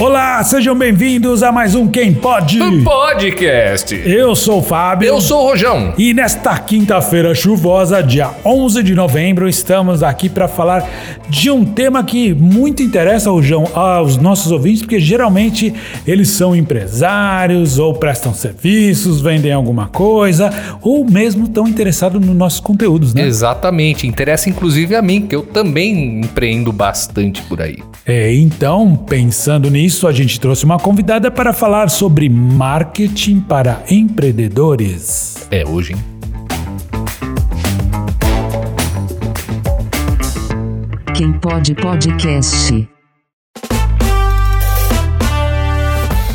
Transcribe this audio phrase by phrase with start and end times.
[0.00, 2.60] Olá, sejam bem-vindos a mais um Quem Pode.
[2.84, 4.00] Podcast.
[4.06, 5.08] Eu sou o Fábio.
[5.08, 5.92] Eu sou o Rojão.
[5.98, 10.88] E nesta quinta-feira chuvosa, dia 11 de novembro, estamos aqui para falar
[11.28, 15.74] de um tema que muito interessa, Rojão, aos nossos ouvintes, porque geralmente
[16.06, 22.60] eles são empresários ou prestam serviços, vendem alguma coisa, ou mesmo estão interessados nos nossos
[22.60, 23.26] conteúdos, né?
[23.26, 24.06] Exatamente.
[24.06, 27.78] Interessa inclusive a mim, que eu também empreendo bastante por aí.
[28.06, 35.46] É, então, pensando nisso, a gente trouxe uma convidada para falar sobre marketing para empreendedores.
[35.50, 35.98] É hoje, hein?
[41.14, 42.88] Quem pode podcast.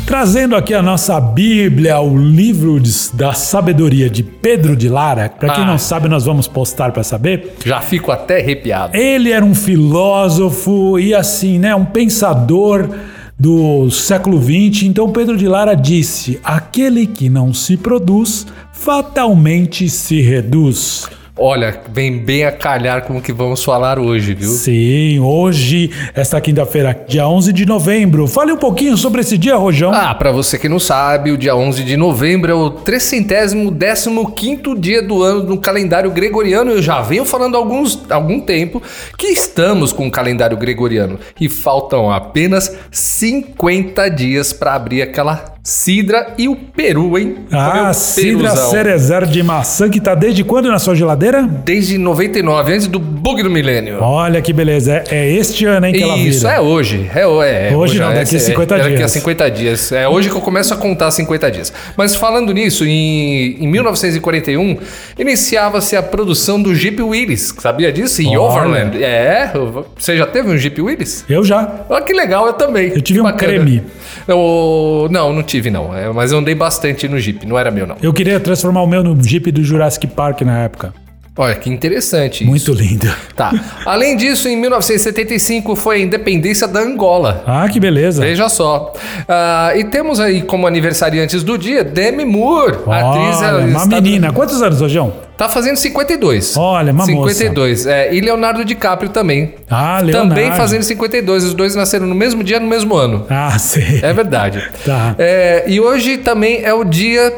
[0.06, 5.28] Trazendo aqui a nossa Bíblia, o livro de- da sabedoria de Pedro de Lara.
[5.28, 5.66] Para quem Ah.
[5.66, 7.54] não sabe, nós vamos postar para saber.
[7.64, 8.94] Já fico até arrepiado.
[8.96, 12.88] Ele era um filósofo e assim, né, um pensador
[13.38, 14.84] do século XX.
[14.84, 21.08] Então Pedro de Lara disse: "Aquele que não se produz, fatalmente se reduz".
[21.36, 24.50] Olha, vem bem a calhar com o que vamos falar hoje, viu?
[24.50, 28.28] Sim, hoje, esta quinta-feira, dia 11 de novembro.
[28.28, 29.92] Fale um pouquinho sobre esse dia, Rojão.
[29.92, 35.02] Ah, pra você que não sabe, o dia 11 de novembro é o 315º dia
[35.02, 36.70] do ano no calendário gregoriano.
[36.70, 38.80] Eu já venho falando há alguns, algum tempo
[39.18, 46.34] que estamos com o calendário gregoriano e faltam apenas 50 dias pra abrir aquela cidra
[46.36, 47.36] e o peru, hein?
[47.50, 48.70] Ah, cidra peruzão.
[48.70, 51.42] cerezer de maçã que tá desde quando na sua geladeira?
[51.42, 53.96] Desde 99, antes do bug do milênio.
[54.02, 56.52] Olha que beleza, é, é este ano hein, que ela Isso, vira.
[56.52, 57.10] é hoje.
[57.14, 59.10] É, é, é Hoje não, é, daqui a é, 50 é, Daqui a dias.
[59.12, 59.92] 50 dias.
[59.92, 61.72] É hoje que eu começo a contar 50 dias.
[61.96, 64.76] Mas falando nisso, em, em 1941,
[65.18, 67.54] iniciava-se a produção do Jeep Willys.
[67.58, 68.20] Sabia disso?
[68.20, 68.40] Em Olha.
[68.40, 69.02] Overland.
[69.02, 69.50] É,
[69.96, 71.24] você já teve um Jeep Willys?
[71.26, 71.86] Eu já.
[71.88, 72.88] Olha que legal, eu também.
[72.88, 73.82] Eu tive Que um creme.
[74.26, 75.94] Eu- não, não tive não.
[75.94, 77.96] É, mas eu andei bastante no Jeep, não era meu não.
[78.02, 80.94] Eu queria transformar o meu no Jeep do Jurassic Park na época.
[81.36, 82.50] Olha, que interessante isso.
[82.50, 83.12] Muito lindo.
[83.34, 83.52] Tá.
[83.84, 87.42] Além disso, em 1975 foi a independência da Angola.
[87.44, 88.20] Ah, que beleza.
[88.22, 88.92] Veja só.
[89.28, 93.36] Ah, e temos aí como aniversariantes do dia Demi Moore, atriz.
[93.38, 94.32] Olha, ela uma está- menina.
[94.32, 95.12] Quantos anos, Rojão?
[95.36, 96.56] Tá fazendo 52.
[96.56, 97.84] Olha, uma 52.
[97.86, 99.54] É, e Leonardo DiCaprio também.
[99.68, 100.28] Ah, Leonardo.
[100.36, 101.42] Também fazendo 52.
[101.42, 103.26] Os dois nasceram no mesmo dia, no mesmo ano.
[103.28, 103.98] Ah, sei.
[104.02, 104.62] É verdade.
[104.86, 105.16] Tá.
[105.18, 107.32] É, e hoje também é o dia.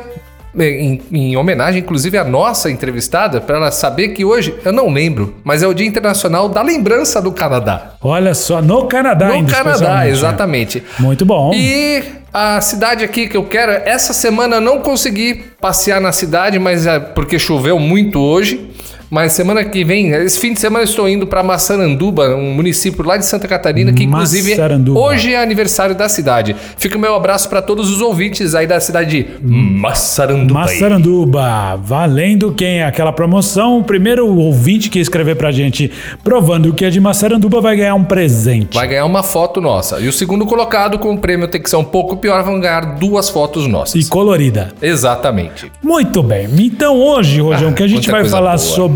[0.59, 5.35] Em, em homenagem, inclusive, à nossa entrevistada, para ela saber que hoje, eu não lembro,
[5.45, 7.93] mas é o Dia Internacional da Lembrança do Canadá.
[8.01, 10.11] Olha só, no Canadá No ainda, Canadá, especialmente.
[10.13, 10.83] exatamente.
[10.99, 11.53] Muito bom.
[11.55, 12.03] E
[12.33, 16.87] a cidade aqui que eu quero, essa semana eu não consegui passear na cidade, mas
[16.87, 18.71] é porque choveu muito hoje.
[19.11, 23.05] Mas semana que vem, esse fim de semana eu estou indo para Massaranduba, um município
[23.05, 24.57] lá de Santa Catarina, que inclusive
[24.95, 26.57] hoje é aniversário da cidade.
[26.77, 30.61] Fica o meu abraço para todos os ouvintes aí da cidade de Massaranduba.
[30.61, 33.79] Massaranduba, valendo quem é aquela promoção.
[33.79, 35.91] O primeiro ouvinte que escrever pra gente
[36.25, 38.75] provando que é de Massaranduba vai ganhar um presente.
[38.75, 40.01] Vai ganhar uma foto nossa.
[40.01, 42.97] E o segundo colocado, com o prêmio tem que ser um pouco pior, vão ganhar
[42.97, 44.05] duas fotos nossas.
[44.07, 44.73] E colorida.
[44.83, 45.71] Exatamente.
[45.83, 46.49] Muito bem.
[46.59, 48.59] Então hoje, Rojão, Ah, que a gente vai falar boa.
[48.59, 48.96] sobre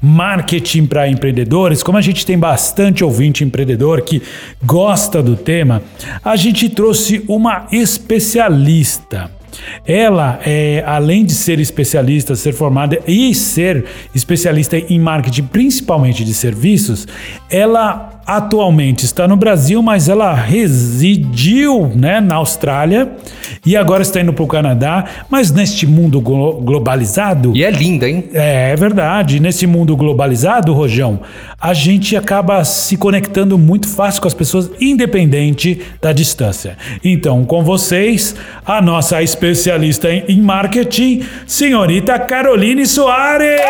[0.00, 4.22] marketing para empreendedores, como a gente tem bastante ouvinte empreendedor que
[4.62, 5.82] gosta do tema,
[6.24, 9.30] a gente trouxe uma especialista.
[9.86, 13.84] Ela, é, além de ser especialista, ser formada e ser
[14.14, 17.06] especialista em marketing, principalmente de serviços,
[17.50, 23.12] ela atualmente está no Brasil, mas ela residiu né, na Austrália
[23.66, 25.04] e agora está indo para o Canadá.
[25.28, 28.24] Mas neste mundo glo- globalizado, E é linda, hein?
[28.32, 29.40] é, é verdade.
[29.40, 31.20] Nesse mundo globalizado, Rojão,
[31.60, 36.76] a gente acaba se conectando muito fácil com as pessoas, independente da distância.
[37.04, 43.60] Então, com vocês, a nossa especialista em, em marketing, senhorita Caroline Soares.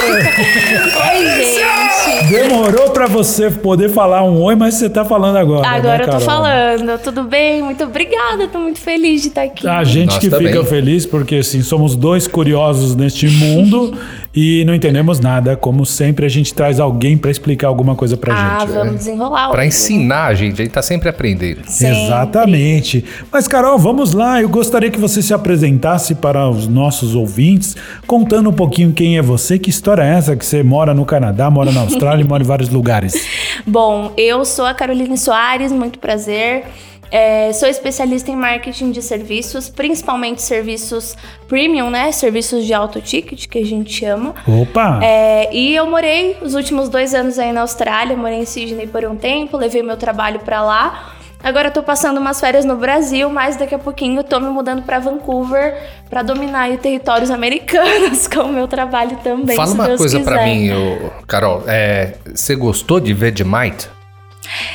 [0.00, 2.28] Oi, gente.
[2.28, 5.66] Demorou para você poder falar um oi, mas você tá falando agora.
[5.66, 6.98] Agora né, eu tô falando.
[6.98, 7.62] Tudo bem?
[7.62, 8.48] Muito obrigada.
[8.48, 9.66] Tô muito feliz de estar aqui.
[9.66, 10.48] A gente Nós que também.
[10.48, 13.96] fica feliz porque assim, somos dois curiosos neste mundo
[14.34, 15.56] e não entendemos nada.
[15.56, 18.72] Como sempre, a gente traz alguém para explicar alguma coisa pra ah, gente.
[18.72, 19.50] vamos desenrolar.
[19.50, 21.60] Pra ensinar a gente, a gente tá sempre aprendendo.
[21.66, 22.04] Sempre.
[22.04, 23.04] Exatamente.
[23.32, 24.42] Mas, Carol, vamos lá.
[24.42, 29.22] Eu gostaria que você se apresentasse para os nossos ouvintes, contando um pouquinho quem é
[29.22, 32.42] você, que história é essa, que você mora no Canadá, mora na Austrália e mora
[32.42, 33.26] em vários lugares.
[33.66, 36.64] Bom, eu sou a Caroline Soares, muito prazer.
[37.10, 41.16] É, sou especialista em marketing de serviços, principalmente serviços
[41.48, 42.12] premium, né?
[42.12, 44.34] Serviços de alto ticket, que a gente chama.
[44.46, 45.00] Opa!
[45.02, 49.06] É, e eu morei os últimos dois anos aí na Austrália, morei em Sydney por
[49.06, 51.14] um tempo, levei meu trabalho pra lá.
[51.42, 54.48] Agora eu tô passando umas férias no Brasil, mas daqui a pouquinho eu tô me
[54.48, 55.76] mudando pra Vancouver
[56.10, 59.56] pra dominar aí territórios americanos com o meu trabalho também.
[59.56, 60.54] Fala uma Deus coisa pra quiser.
[60.54, 61.62] mim, ô, Carol.
[61.66, 63.88] É, você gostou de Vegemite?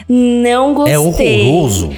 [0.08, 0.94] Não gostei.
[0.94, 1.92] É horroroso.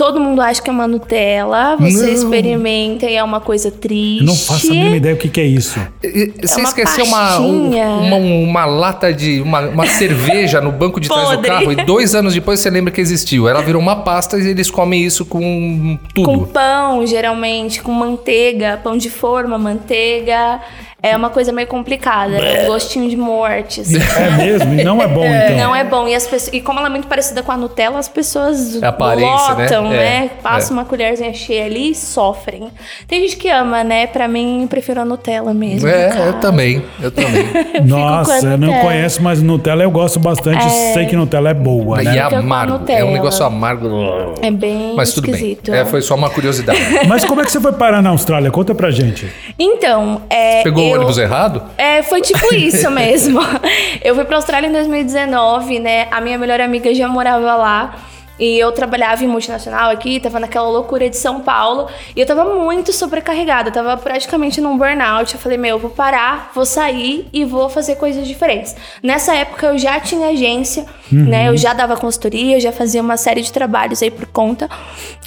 [0.00, 2.12] Todo mundo acha que é uma Nutella, você Não.
[2.14, 4.20] experimenta e é uma coisa triste.
[4.20, 5.78] Eu não faço a mínima ideia o que, que é isso.
[6.02, 9.42] E- Você uma esqueceu uma, um- uma, uma lata de.
[9.42, 11.50] Uma, uma cerveja no banco de trás do Podre.
[11.50, 13.46] carro e dois anos depois você lembra que existiu.
[13.46, 16.24] Ela virou uma pasta e eles comem isso com tudo.
[16.26, 20.60] Com pão, geralmente, com manteiga, pão de forma, manteiga.
[21.02, 23.80] É uma coisa meio complicada, é um gostinho de morte.
[23.80, 23.96] assim.
[23.96, 24.74] É mesmo?
[24.74, 25.56] E não é bom, então.
[25.56, 26.06] Não é bom.
[26.08, 28.80] E, as pessoas, e como ela é muito parecida com a Nutella, as pessoas É
[28.80, 28.90] né?
[28.98, 30.30] lotam, É, né?
[30.42, 30.80] Passam é.
[30.80, 32.68] uma colherzinha cheia ali e sofrem.
[33.08, 34.06] Tem gente que ama, né?
[34.06, 35.88] Pra mim, prefiro a Nutella mesmo.
[35.88, 36.82] É, eu também.
[37.00, 37.48] Eu também.
[37.84, 40.62] Nossa, com a eu não conheço, mas Nutella eu gosto bastante.
[40.92, 42.18] Sei que Nutella é boa, e né?
[42.18, 42.80] é com amargo.
[42.90, 44.34] É um negócio amargo.
[44.42, 45.70] É bem Mas tudo esquisito.
[45.70, 45.80] bem.
[45.80, 46.78] É, foi só uma curiosidade.
[47.08, 48.50] Mas como é que você foi parar na Austrália?
[48.50, 49.30] Conta pra gente.
[49.58, 50.62] Então, é.
[50.62, 51.62] Pegou o ônibus errado?
[51.76, 53.40] É, foi tipo isso mesmo.
[54.02, 56.08] Eu fui pra Austrália em 2019, né?
[56.10, 57.94] A minha melhor amiga já morava lá.
[58.40, 61.88] E eu trabalhava em multinacional aqui, tava naquela loucura de São Paulo.
[62.16, 65.34] E eu tava muito sobrecarregada, eu tava praticamente num burnout.
[65.34, 68.74] Eu falei, meu, eu vou parar, vou sair e vou fazer coisas diferentes.
[69.02, 71.48] Nessa época eu já tinha agência, né?
[71.48, 74.70] Eu já dava consultoria, eu já fazia uma série de trabalhos aí por conta.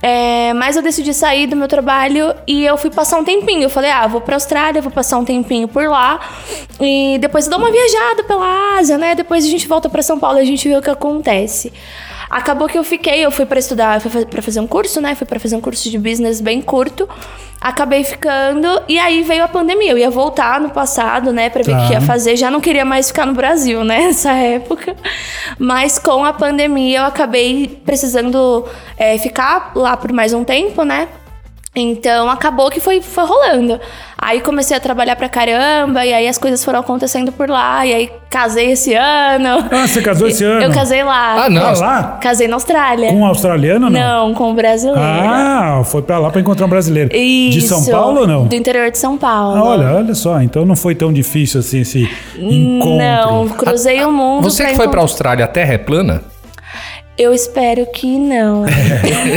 [0.02, 3.62] É, mas eu decidi sair do meu trabalho e eu fui passar um tempinho.
[3.62, 6.20] Eu falei, ah, vou pra Austrália, vou passar um tempinho por lá.
[6.82, 9.14] E depois eu dou uma viajada pela Ásia, né?
[9.14, 11.72] Depois a gente volta pra São Paulo e a gente vê o que acontece.
[12.34, 15.14] Acabou que eu fiquei, eu fui pra estudar, fui pra fazer um curso, né?
[15.16, 17.08] Fui pra fazer um curso de business bem curto.
[17.62, 19.92] Acabei ficando e aí veio a pandemia.
[19.92, 21.88] Eu ia voltar no passado, né, Pra ver o Tá.
[21.88, 22.36] que ia fazer.
[22.36, 24.96] Já não queria mais ficar no Brasil, né, nessa época.
[25.58, 28.66] Mas com a pandemia eu acabei precisando
[28.98, 31.08] é, ficar lá por mais um tempo, né?
[31.76, 33.80] Então acabou que foi, foi rolando.
[34.16, 37.94] Aí comecei a trabalhar pra caramba, e aí as coisas foram acontecendo por lá, e
[37.94, 39.68] aí casei esse ano.
[39.72, 40.62] Ah, você casou esse ano?
[40.62, 41.46] Eu casei lá.
[41.46, 41.66] Ah, não.
[41.66, 42.04] Ah, lá?
[42.22, 43.10] Casei na Austrália.
[43.10, 44.00] Com um australiano não?
[44.30, 45.02] Não, com um brasileiro.
[45.02, 47.10] Ah, foi pra lá pra encontrar um brasileiro.
[47.10, 48.46] De São Isso, Paulo ou não?
[48.46, 49.56] Do interior de São Paulo.
[49.58, 50.40] Ah, olha, olha só.
[50.42, 52.98] Então não foi tão difícil assim esse encontro.
[52.98, 54.44] Não, cruzei o mundo.
[54.44, 56.22] Você que foi pra encontrar- Austrália, a terra é plana?
[57.16, 58.66] Eu espero que não.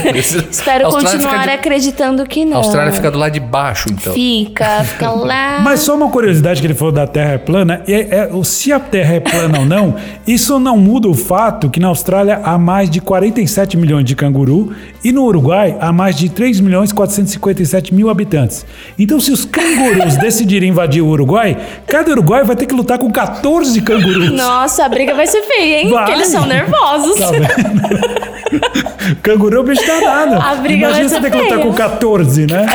[0.50, 2.56] espero continuar de- acreditando que não.
[2.56, 4.14] A Austrália fica do lado de baixo, então.
[4.14, 5.60] Fica, fica lá.
[5.62, 8.80] Mas só uma curiosidade que ele falou da Terra é plana, é, é, se a
[8.80, 9.94] Terra é plana ou não,
[10.26, 14.74] isso não muda o fato que na Austrália há mais de 47 milhões de canguru
[15.04, 18.64] e no Uruguai há mais de 3 milhões e 457 mil habitantes.
[18.98, 23.10] Então se os cangurus decidirem invadir o Uruguai, cada uruguai vai ter que lutar com
[23.10, 24.30] 14 cangurus.
[24.30, 25.90] Nossa, a briga vai ser feia, hein?
[25.90, 26.04] Vai.
[26.04, 27.16] Porque eles são nervosos.
[27.16, 27.65] Tá?
[29.22, 30.34] Canguru é um bicho danado.
[30.34, 32.66] A briga Imagina você ter que lutar com 14, né?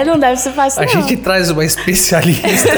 [0.00, 0.92] É, não deve ser fácil, A não.
[0.92, 2.68] gente traz uma especialista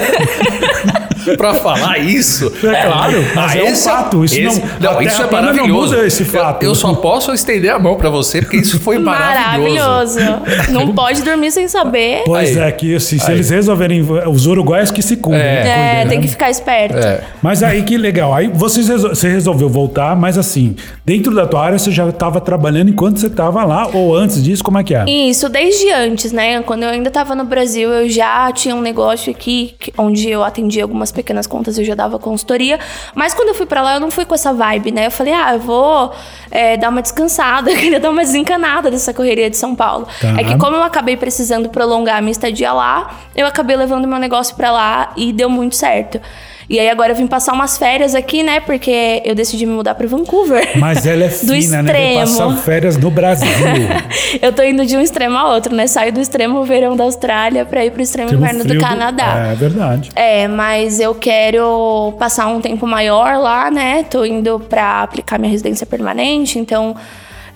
[1.36, 2.52] pra falar isso.
[2.66, 5.72] É claro, mas é um esse fato, isso não- a isso é não maravilhoso.
[5.94, 6.62] muda esse Eu- fato.
[6.62, 10.18] Eu, só posso estender a mão pra você, porque isso foi maravilhoso.
[10.20, 10.72] Maravilhoso.
[10.72, 12.22] Não pode dormir sem saber.
[12.26, 12.62] Pois Aí.
[12.64, 15.40] é, que assim, se eles resolverem, os uruguaios que se cuidem.
[15.40, 15.56] É.
[15.56, 16.24] É, cuidem, tem né?
[16.24, 16.96] que ficar esperto.
[16.98, 17.20] É.
[17.42, 18.34] Mas aí que legal.
[18.34, 22.40] Aí vocês resol- você resolveu voltar, mas assim, dentro da tua área você já estava
[22.40, 25.04] trabalhando enquanto você estava lá, ou antes disso, como é que é?
[25.08, 26.60] Isso, desde antes, né?
[26.62, 30.82] Quando eu ainda tava no Brasil, eu já tinha um negócio aqui, onde eu atendia
[30.82, 32.78] algumas pequenas contas, eu já dava consultoria.
[33.14, 35.06] Mas quando eu fui pra lá, eu não fui com essa vibe, né?
[35.06, 36.12] Eu falei, ah, eu vou
[36.50, 40.06] é, dar uma descansada, eu queria dar uma desencanada dessa correria de São Paulo.
[40.20, 40.34] Tá.
[40.38, 44.18] É que como eu acabei precisando prolongar a minha estadia lá, eu acabei levando meu
[44.18, 46.20] negócio pra lá e deu muito certo.
[46.68, 48.60] E aí agora eu vim passar umas férias aqui, né?
[48.60, 50.72] Porque eu decidi me mudar pra Vancouver.
[50.76, 51.92] Mas ela é Do fina, né?
[51.92, 52.20] Extremo.
[52.20, 53.48] passar férias no Brasil.
[54.42, 55.86] eu tô indo de um extremo a outro, né?
[55.86, 59.52] Saio do extremo verão da Austrália pra ir pro extremo Extremo inverno do Canadá.
[59.52, 60.10] É verdade.
[60.16, 64.04] É, mas eu quero passar um tempo maior lá, né?
[64.04, 66.96] Tô indo pra aplicar minha residência permanente, então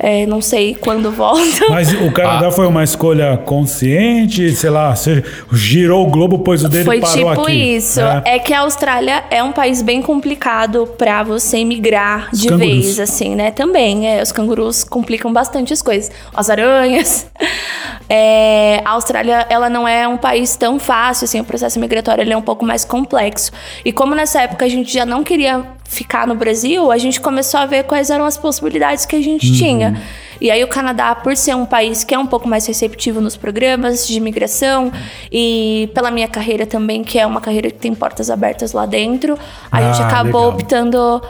[0.01, 1.69] é, não sei quando volto.
[1.69, 2.51] Mas o Canadá Ah.
[2.51, 7.01] foi uma escolha consciente, sei lá, você girou o globo, pôs o dedo Foi e
[7.01, 7.53] parou tipo aqui.
[7.77, 8.01] isso.
[8.01, 8.23] É.
[8.25, 8.39] É.
[8.39, 12.71] que a Austrália é um país bem complicado pra você emigrar de cangurus.
[12.85, 13.51] vez, assim, né?
[13.51, 16.11] Também, é, os cangurus complicam bastante as coisas.
[16.35, 17.27] As aranhas.
[18.13, 22.33] É, a Austrália, ela não é um país tão fácil, assim, o processo migratório ele
[22.33, 23.53] é um pouco mais complexo.
[23.85, 27.59] E como nessa época a gente já não queria ficar no Brasil, a gente começou
[27.59, 29.55] a ver quais eram as possibilidades que a gente Uhum.
[29.57, 30.03] tinha.
[30.41, 33.37] E aí o Canadá, por ser um país que é um pouco mais receptivo nos
[33.37, 34.91] programas de imigração
[35.31, 39.37] e pela minha carreira também, que é uma carreira que tem portas abertas lá dentro,
[39.71, 40.55] a Ah, gente acabou legal.
[40.55, 41.23] optando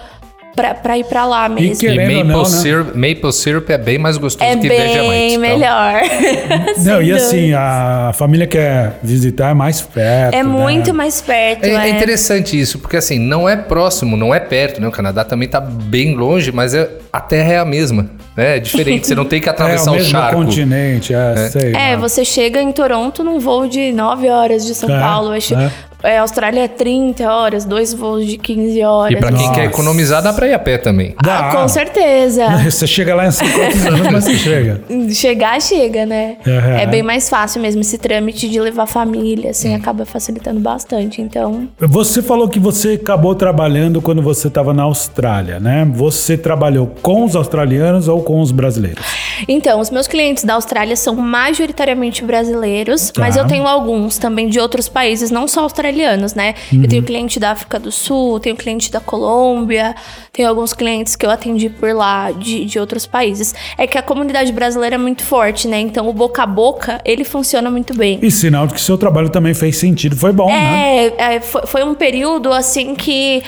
[0.60, 1.76] pra, pra ir pra lá mesmo.
[1.78, 2.44] que- E ou maple, não, né?
[2.48, 5.40] syrup, maple syrup é bem mais gostoso É que bem então.
[5.40, 6.02] melhor.
[6.78, 10.34] Não, Sem e assim, a família quer visitar é mais perto.
[10.34, 10.42] É né?
[10.42, 11.64] muito mais perto.
[11.64, 11.88] É, é é.
[11.90, 14.88] interessante isso, porque assim, não é próximo, não é perto, né?
[14.88, 18.56] O Canadá também tá bem longe, mas é- a terra é a mesma, né?
[18.56, 20.36] É diferente, você não tem que É atravessar o o mesmo charco.
[20.44, 21.72] continente, é, sei.
[21.74, 22.00] É, não.
[22.00, 25.32] você chega em Toronto num voo de 9 horas de São É, Paulo.
[25.32, 25.54] Acho,
[26.02, 26.18] é.
[26.18, 29.16] Austrália é 30 horas, dois voos de 15 horas.
[29.16, 29.54] E pra quem Nossa.
[29.60, 31.14] quer economizar, dá pra ir a pé também.
[31.18, 31.50] Ah, Dá.
[31.56, 32.46] com certeza.
[32.70, 34.80] Você chega lá em 50 anos, mas você chega.
[35.12, 36.36] Chegar, chega, né?
[36.46, 36.78] Uhum.
[36.78, 41.20] É bem mais fácil mesmo esse trâmite de levar família, assim, acaba facilitando bastante.
[41.22, 45.86] Então, Você falou que você acabou trabalhando quando você estava na Austrália, né?
[45.94, 49.04] Você trabalhou com os australianos ou com os brasileiros?
[49.48, 53.20] então, os meus clientes da Austrália são majoritariamente brasileiros, Tá.
[53.20, 55.89] mas eu tenho alguns também de outros países, não só australianos,
[56.34, 56.54] né?
[56.72, 56.82] Uhum.
[56.82, 59.94] Eu tenho cliente da África do Sul, tenho cliente da Colômbia,
[60.32, 63.54] tenho alguns clientes que eu atendi por lá de, de outros países.
[63.76, 65.80] É que a comunidade brasileira é muito forte, né?
[65.80, 68.18] Então, o boca a boca, ele funciona muito bem.
[68.22, 71.06] E sinal de que seu trabalho também fez sentido, foi bom, né?
[71.06, 73.42] É, é, foi, foi um período assim que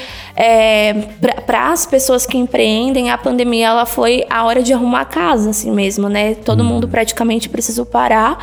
[1.46, 5.50] para as pessoas que empreendem a pandemia ela foi a hora de arrumar a casa
[5.50, 6.34] assim mesmo, né?
[6.34, 8.38] Todo mundo praticamente precisou parar.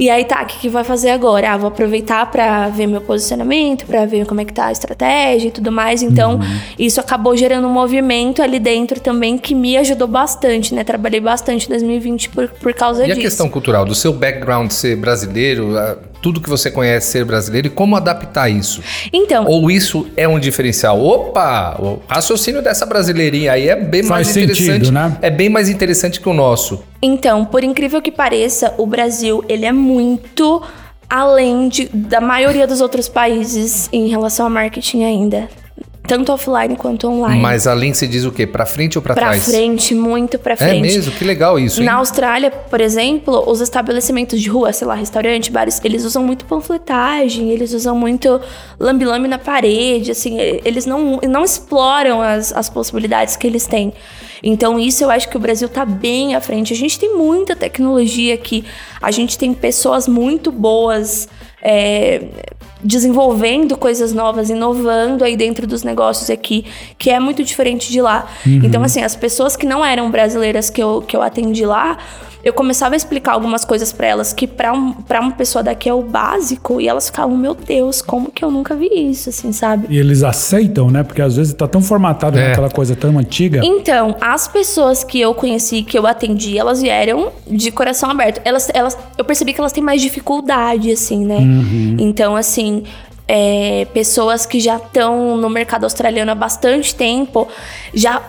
[0.00, 1.52] E aí tá, o que, que vai fazer agora?
[1.52, 5.48] Ah, vou aproveitar para ver meu posicionamento, para ver como é que tá a estratégia
[5.48, 6.02] e tudo mais.
[6.02, 6.40] Então,
[6.78, 10.84] isso acabou gerando um movimento ali dentro também que me ajudou bastante, né?
[10.84, 13.20] Trabalhei bastante em 2020 por, por causa E a disso.
[13.20, 17.70] questão cultural, do seu background ser brasileiro, a- tudo que você conhece ser brasileiro, e
[17.70, 18.82] como adaptar isso?
[19.12, 21.00] Então, Ou isso é um diferencial?
[21.00, 21.76] Opa!
[21.80, 24.66] O raciocínio dessa brasileirinha aí é bem Faz mais interessante.
[24.66, 25.16] sentido, né?
[25.22, 26.82] É bem mais interessante que o nosso.
[27.02, 30.62] Então, por incrível que pareça, o Brasil ele é muito
[31.08, 35.48] além de, da maioria dos outros países em relação ao marketing ainda,
[36.10, 37.40] tanto offline quanto online.
[37.40, 38.44] Mas além se diz o quê?
[38.44, 39.44] Pra frente ou pra, pra trás?
[39.44, 40.80] frente, muito pra É frente.
[40.82, 41.12] mesmo?
[41.12, 41.86] Que legal isso, hein?
[41.86, 46.44] Na Austrália, por exemplo, os estabelecimentos de rua, sei lá, restaurante, bares, eles usam muito
[46.46, 48.40] panfletagem, eles usam muito
[48.80, 53.92] lambi-lambi na parede, assim, eles não, não exploram as, as possibilidades que eles têm.
[54.42, 56.72] Então, isso eu acho que o Brasil tá bem à frente.
[56.72, 58.64] A gente tem muita tecnologia aqui,
[59.00, 61.28] a gente tem pessoas muito boas.
[61.62, 62.22] é,
[62.82, 66.64] desenvolvendo coisas novas, inovando aí dentro dos negócios aqui,
[66.98, 68.26] que é muito diferente de lá.
[68.64, 71.98] Então, assim, as pessoas que não eram brasileiras que eu, que eu atendi lá,
[72.44, 75.88] eu começava a explicar algumas coisas pra elas que pra um, pra uma pessoa daqui
[75.88, 79.52] é o básico, e elas ficavam, meu Deus, como que eu nunca vi isso, assim,
[79.52, 79.86] sabe?
[79.90, 81.02] E eles aceitam, né?
[81.02, 82.48] Porque às vezes tá tão formatado É.
[82.48, 83.60] naquela coisa tão antiga.
[83.64, 88.40] Então, as pessoas que eu conheci, que eu atendi, elas vieram de coração aberto.
[88.44, 91.38] Elas, elas, eu percebi que elas têm mais dificuldade, assim, né?
[91.98, 92.84] Então, assim,
[93.28, 97.46] é, pessoas que já estão no mercado australiano há bastante tempo,
[97.94, 98.20] já.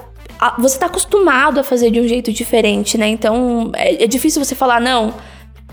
[0.41, 3.07] A- Você tá acostumado a fazer de um jeito diferente, né?
[3.07, 5.13] Então, é, é difícil você falar, não.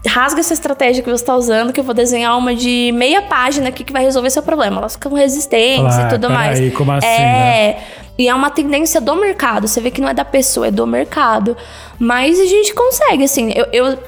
[0.07, 3.69] Rasga essa estratégia que você está usando, que eu vou desenhar uma de meia página
[3.71, 4.77] aqui que vai resolver seu problema.
[4.79, 6.57] Elas ficam resistentes Ah, e tudo mais.
[6.59, 7.77] peraí, como assim, é, né?
[8.17, 9.67] e é uma tendência do mercado.
[9.67, 11.57] Você vê que não é da pessoa, é do mercado.
[11.99, 13.51] Mas a gente consegue, assim.
[13.57, 13.67] Eu.
[13.73, 13.99] eu-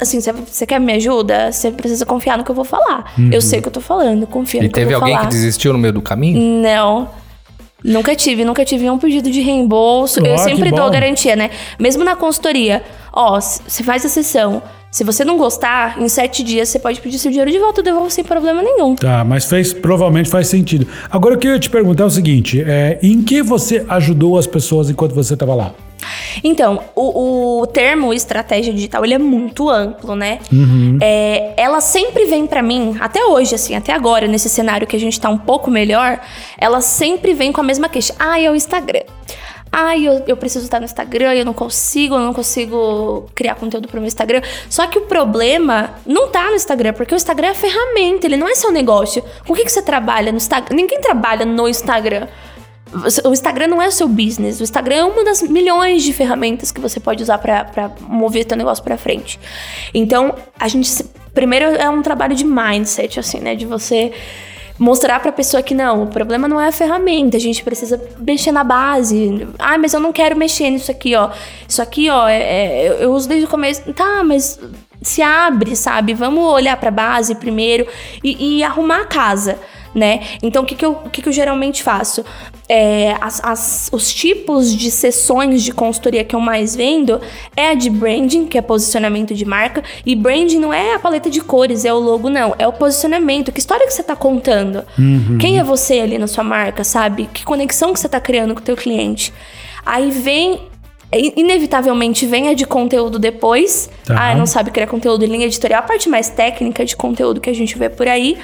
[0.00, 1.52] assim, você- quer me ajuda?
[1.52, 3.12] Você precisa confiar no que eu vou falar.
[3.30, 5.14] Eu sei o que eu tô falando, confia E no que eu teve vou alguém
[5.14, 5.28] falar.
[5.28, 6.40] que desistiu no meio do caminho?
[6.62, 7.08] Não.
[7.84, 10.22] Nunca tive, nunca tive um pedido de reembolso.
[10.22, 11.50] Ó, eu sempre dou garantia, né?
[11.78, 12.82] Mesmo na consultoria.
[13.12, 14.62] Ó, você faz a sessão.
[14.90, 17.84] Se você não gostar, em sete dias você pode pedir seu dinheiro de volta, eu
[17.84, 18.94] devolvo sem problema nenhum.
[18.94, 20.86] Tá, mas fez, provavelmente faz sentido.
[21.10, 24.38] Agora, o que eu ia te perguntar é o seguinte: é, em que você ajudou
[24.38, 25.74] as pessoas enquanto você estava lá?
[26.42, 30.38] Então, o, o termo estratégia digital, ele é muito amplo, né?
[31.00, 35.00] É, ela sempre vem pra mim, até hoje, assim, até agora, nesse cenário que a
[35.00, 36.20] gente tá um pouco melhor,
[36.58, 38.14] ela sempre vem com a mesma queixa.
[38.18, 39.02] Ah, é o Instagram.
[39.76, 43.88] Ai, eu, eu preciso estar no Instagram, eu não consigo, eu não consigo criar conteúdo
[43.88, 44.40] pro meu Instagram.
[44.70, 48.48] Só que o problema não tá no Instagram, porque o Instagram é ferramenta, ele não
[48.48, 49.20] é seu negócio.
[49.44, 50.76] Com o que, que você trabalha no Instagram?
[50.76, 52.28] Ninguém trabalha no Instagram.
[53.24, 54.60] O Instagram não é o seu business.
[54.60, 58.56] O Instagram é uma das milhões de ferramentas que você pode usar pra mover teu
[58.56, 59.38] negócio pra frente.
[59.92, 64.12] Então, a gente primeiro é um trabalho de mindset assim, né, de você
[64.78, 68.52] mostrar pra pessoa que não, o problema não é a ferramenta, a gente precisa mexer
[68.52, 69.46] na base.
[69.58, 71.30] Ah, mas eu não quero mexer nisso aqui, ó.
[71.68, 72.42] Isso aqui, ó, é-
[72.86, 73.92] é- eu- uso desde o começo.
[73.92, 74.58] Tá, mas
[75.02, 76.12] se abre, sabe?
[76.14, 77.86] Vamos olhar pra base primeiro
[78.22, 79.58] e, e arrumar a casa.
[79.94, 80.20] Né?
[80.42, 82.24] Então, o que, que, eu, o que, que eu geralmente faço?
[82.68, 87.20] É, as, as- os tipos de sessões de consultoria que eu mais vendo
[87.56, 89.82] é a de branding, que é posicionamento de marca.
[90.04, 92.54] E branding não é a paleta de cores, é o logo, não.
[92.58, 93.52] É o posicionamento.
[93.52, 94.82] Que história que você tá contando?
[95.38, 97.28] Quem é você ali na sua marca, sabe?
[97.32, 99.32] Que conexão que você tá criando com o teu cliente?
[99.86, 100.60] Aí vem
[101.14, 103.88] i- inevitavelmente vem a de conteúdo depois.
[104.04, 104.30] Tá.
[104.30, 107.50] Ah, não sabe criar conteúdo em linha editorial, a parte mais técnica de conteúdo que
[107.50, 108.36] a gente vê por aí.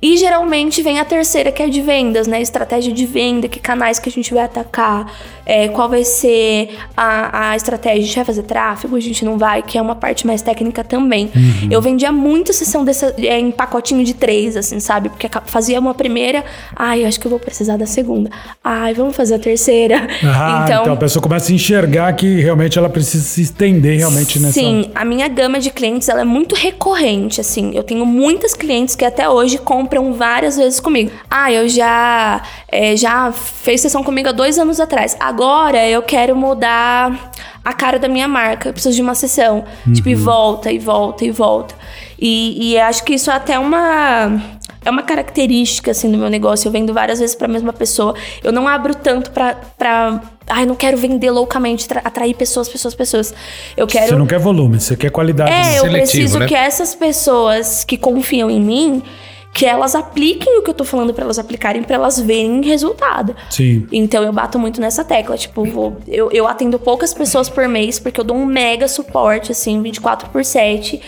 [0.00, 2.40] E geralmente vem a terceira, que é de vendas, né?
[2.40, 5.12] Estratégia de venda, que canais que a gente vai atacar,
[5.44, 7.98] é, qual vai ser a, a estratégia.
[7.98, 10.84] A gente vai fazer tráfego, a gente não vai, que é uma parte mais técnica
[10.84, 11.30] também.
[11.68, 15.08] Eu vendia muito sessão dessa, é, em pacotinho de três, assim, sabe?
[15.08, 16.44] Porque fazia uma primeira,
[16.76, 18.30] ai, acho que eu vou precisar da segunda.
[18.62, 20.06] Ai, vamos fazer a terceira.
[20.22, 24.52] Ah, então, a pessoa começa a enxergar que realmente ela precisa se estender realmente nessa.
[24.52, 27.72] Sim, a minha gama de clientes ela é muito recorrente, assim.
[27.74, 31.10] Eu tenho muitas clientes que até hoje compram várias vezes comigo.
[31.30, 35.16] Ah, eu já é, já fez sessão comigo há dois anos atrás.
[35.18, 37.30] Agora eu quero mudar
[37.64, 38.68] a cara da minha marca.
[38.68, 39.64] Eu preciso de uma sessão.
[39.94, 41.74] Tipo, e volta, e volta, e volta.
[42.18, 44.40] E, e acho que isso é até uma
[44.84, 46.68] é uma característica assim do meu negócio.
[46.68, 48.14] Eu vendo várias vezes pra mesma pessoa.
[48.42, 49.54] Eu não abro tanto pra.
[49.76, 53.34] pra Ai, não quero vender loucamente, tra- atrair pessoas, pessoas, pessoas.
[53.76, 54.06] Eu quero.
[54.08, 55.50] Você não quer volume, você quer qualidade.
[55.52, 56.46] É, eu Seletivo, preciso né?
[56.46, 59.02] que essas pessoas que confiam em mim,
[59.52, 63.34] que elas apliquem o que eu tô falando pra elas aplicarem, pra elas verem resultado.
[63.50, 63.86] Sim.
[63.90, 65.36] Então eu bato muito nessa tecla.
[65.36, 69.50] Tipo, vou- eu, eu atendo poucas pessoas por mês, porque eu dou um mega suporte,
[69.52, 71.00] assim, 24 por 7.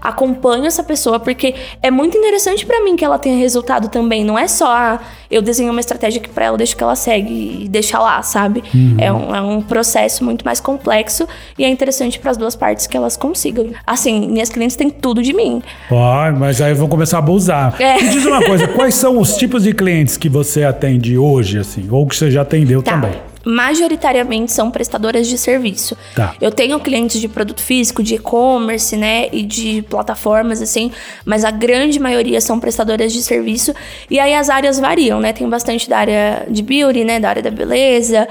[0.00, 4.24] Acompanho essa pessoa, porque é muito interessante pra mim que ela tenha resultado também.
[4.24, 5.00] Não é só ah,
[5.30, 8.62] eu desenho uma estratégia aqui pra ela, deixo que ela segue e deixa lá, sabe?
[8.98, 11.26] É, um, é um processo muito mais complexo
[11.58, 13.70] e é interessante pras duas partes que elas consigam.
[13.86, 15.62] Assim, minhas clientes têm tudo de mim.
[15.90, 17.74] Ó, mas aí vão começar a abusar.
[17.82, 17.87] É.
[17.96, 21.86] Me diz uma coisa, quais são os tipos de clientes que você atende hoje, assim?
[21.90, 22.92] Ou que você já atendeu Tá.
[22.92, 23.12] também?
[23.44, 25.96] Majoritariamente são prestadoras de serviço.
[26.14, 26.34] Tá.
[26.40, 29.28] Eu tenho clientes de produto físico, de e-commerce, né?
[29.32, 30.90] E de plataformas, assim,
[31.24, 33.72] mas a grande maioria são prestadoras de serviço.
[34.10, 35.32] E aí as áreas variam, né?
[35.32, 37.18] Tenho bastante da área de beauty, né?
[37.20, 38.28] Da área da beleza.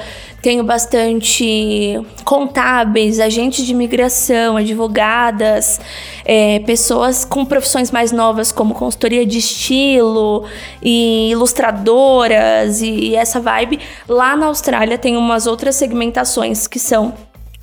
[0.48, 5.78] Tenho bastante contábeis, agentes de imigração, advogadas,
[6.24, 10.46] é, pessoas com profissões mais novas, como consultoria de estilo
[10.82, 13.82] e ilustradoras e, e essa vibe.
[14.08, 17.14] Lá na Austrália tem umas outras segmentações que são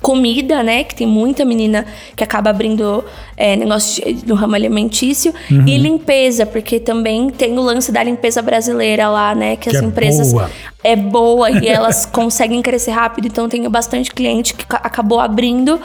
[0.09, 0.83] comida, né?
[0.83, 1.83] Que tem muita menina
[2.15, 3.03] que acaba abrindo
[3.35, 5.33] é, negócio no ramo alimentício.
[5.49, 9.55] E limpeza, porque também tem o lance da limpeza brasileira lá, né?
[9.55, 10.51] Que, Que as é empresas boa.
[10.83, 13.25] é boa e elas conseguem crescer rápido.
[13.25, 15.81] Então, tenho bastante cliente que ca- acabou abrindo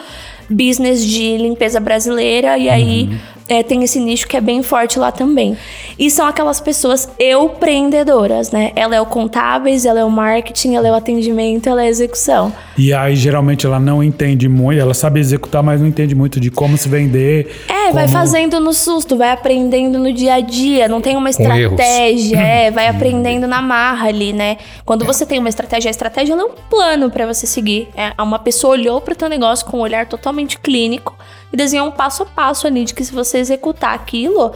[0.50, 3.08] business de limpeza brasileira e aí
[3.50, 5.56] é, tem esse nicho que é bem forte lá também.
[5.98, 8.70] E são aquelas pessoas empreendedoras, né?
[8.76, 11.88] Ela é o contábeis, ela é o marketing, ela é o atendimento, ela é a
[11.88, 12.52] execução.
[12.78, 16.50] E aí, geralmente, ela não entende muito, ela sabe executar, mas não entende muito de
[16.50, 17.64] como se vender.
[17.68, 21.28] É, vai como- fazendo no susto, vai aprendendo no dia a dia, não tem uma
[21.28, 24.58] estratégia, é, vai aprendendo na marra ali, né?
[24.84, 27.88] Quando você tem uma estratégia, a estratégia é um plano pra você seguir.
[27.96, 31.14] É, uma pessoa olhou pro teu negócio com um olhar totalmente clínico
[31.52, 34.52] e desenhou um passo a passo ali de que se você executar aquilo,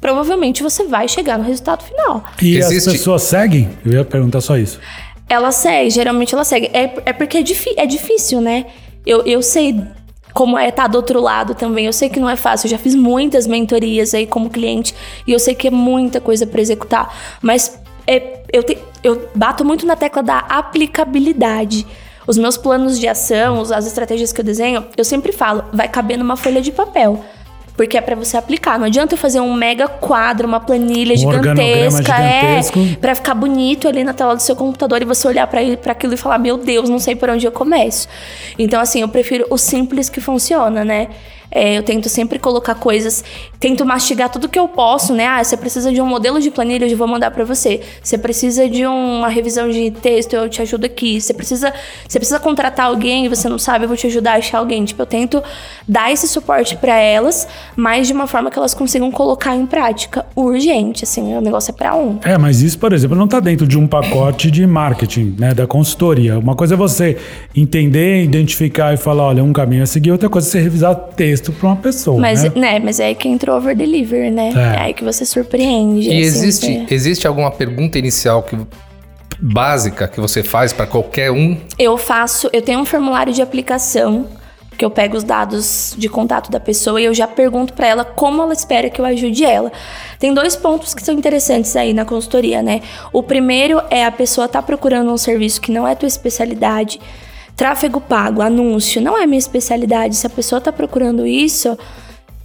[0.00, 2.24] provavelmente você vai chegar no resultado final.
[2.40, 3.70] E Existe- as pessoas seguem?
[3.84, 4.80] Eu ia perguntar só isso.
[5.28, 6.70] Ela segue, geralmente ela segue.
[6.72, 7.42] É, é porque é,
[7.76, 8.66] é difícil, né?
[9.06, 9.80] Eu, eu sei
[10.34, 11.86] como é estar do outro lado também.
[11.86, 12.66] Eu sei que não é fácil.
[12.66, 14.94] Eu já fiz muitas mentorias aí como cliente
[15.26, 17.14] e eu sei que é muita coisa para executar.
[17.40, 21.86] Mas é, eu, te- eu bato muito na tecla da aplicabilidade.
[22.26, 26.16] Os meus planos de ação, as estratégias que eu desenho, eu sempre falo, vai caber
[26.16, 27.22] numa folha de papel.
[27.76, 28.78] Porque é pra você aplicar.
[28.78, 32.12] Não adianta eu fazer um mega quadro, uma planilha Um gigantesca.
[32.12, 35.60] É, Pra ficar bonito ali na tela do seu computador e você olhar pra
[35.92, 38.08] aquilo e falar: Meu Deus, não sei por onde eu começo.
[38.58, 41.08] Então, assim, eu prefiro o simples que funciona, né?
[41.54, 43.22] É, eu tento sempre colocar coisas,
[43.60, 45.26] tento mastigar tudo que eu posso, né?
[45.26, 47.82] Ah, você precisa de um modelo de planilha, eu vou mandar pra você.
[48.02, 51.20] Você precisa de uma revisão de texto, eu te ajudo aqui.
[51.20, 51.72] Você precisa,
[52.08, 54.82] você precisa contratar alguém e você não sabe, eu vou te ajudar a achar alguém.
[54.86, 55.42] Tipo, eu tento
[55.86, 60.24] dar esse suporte pra elas, mas de uma forma que elas consigam colocar em prática
[60.34, 62.18] urgente, assim, o negócio é pra um.
[62.24, 65.66] É, mas isso, por exemplo, não está dentro de um pacote de marketing, né, da
[65.66, 66.38] consultoria.
[66.38, 67.18] Uma coisa é você
[67.54, 71.41] entender, identificar e falar, olha, um caminho a seguir, outra coisa é você revisar texto
[71.50, 72.52] para uma pessoa, Mas, né?
[72.54, 72.78] né?
[72.78, 74.50] mas é aí que entra o over deliver, né?
[74.54, 74.58] É.
[74.58, 76.08] É, aí que você surpreende.
[76.08, 78.56] E assim, existe, você- existe alguma pergunta inicial que
[79.40, 81.56] básica que você faz para qualquer um?
[81.78, 84.26] Eu faço, eu tenho um formulário de aplicação
[84.78, 88.04] que eu pego os dados de contato da pessoa e eu já pergunto pra ela
[88.04, 89.70] como ela espera que eu ajude ela.
[90.18, 92.80] Tem dois pontos que são interessantes aí na consultoria, né?
[93.12, 97.00] O primeiro é a pessoa tá procurando um serviço que não é tua especialidade.
[97.56, 100.16] Tráfego pago, anúncio, não é minha especialidade.
[100.16, 101.76] Se a pessoa tá procurando isso,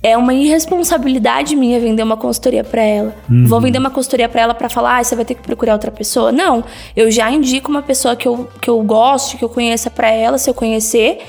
[0.04, 3.15] é uma irresponsabilidade minha vender uma consultoria para ela.
[3.48, 5.91] Vou vender uma consultoria para ela para falar, ah, você vai ter que procurar outra
[5.91, 6.32] pessoa.
[6.32, 6.63] Não,
[6.96, 10.38] eu já indico uma pessoa que eu, que eu goste, que eu conheça para ela,
[10.38, 11.20] se eu conhecer.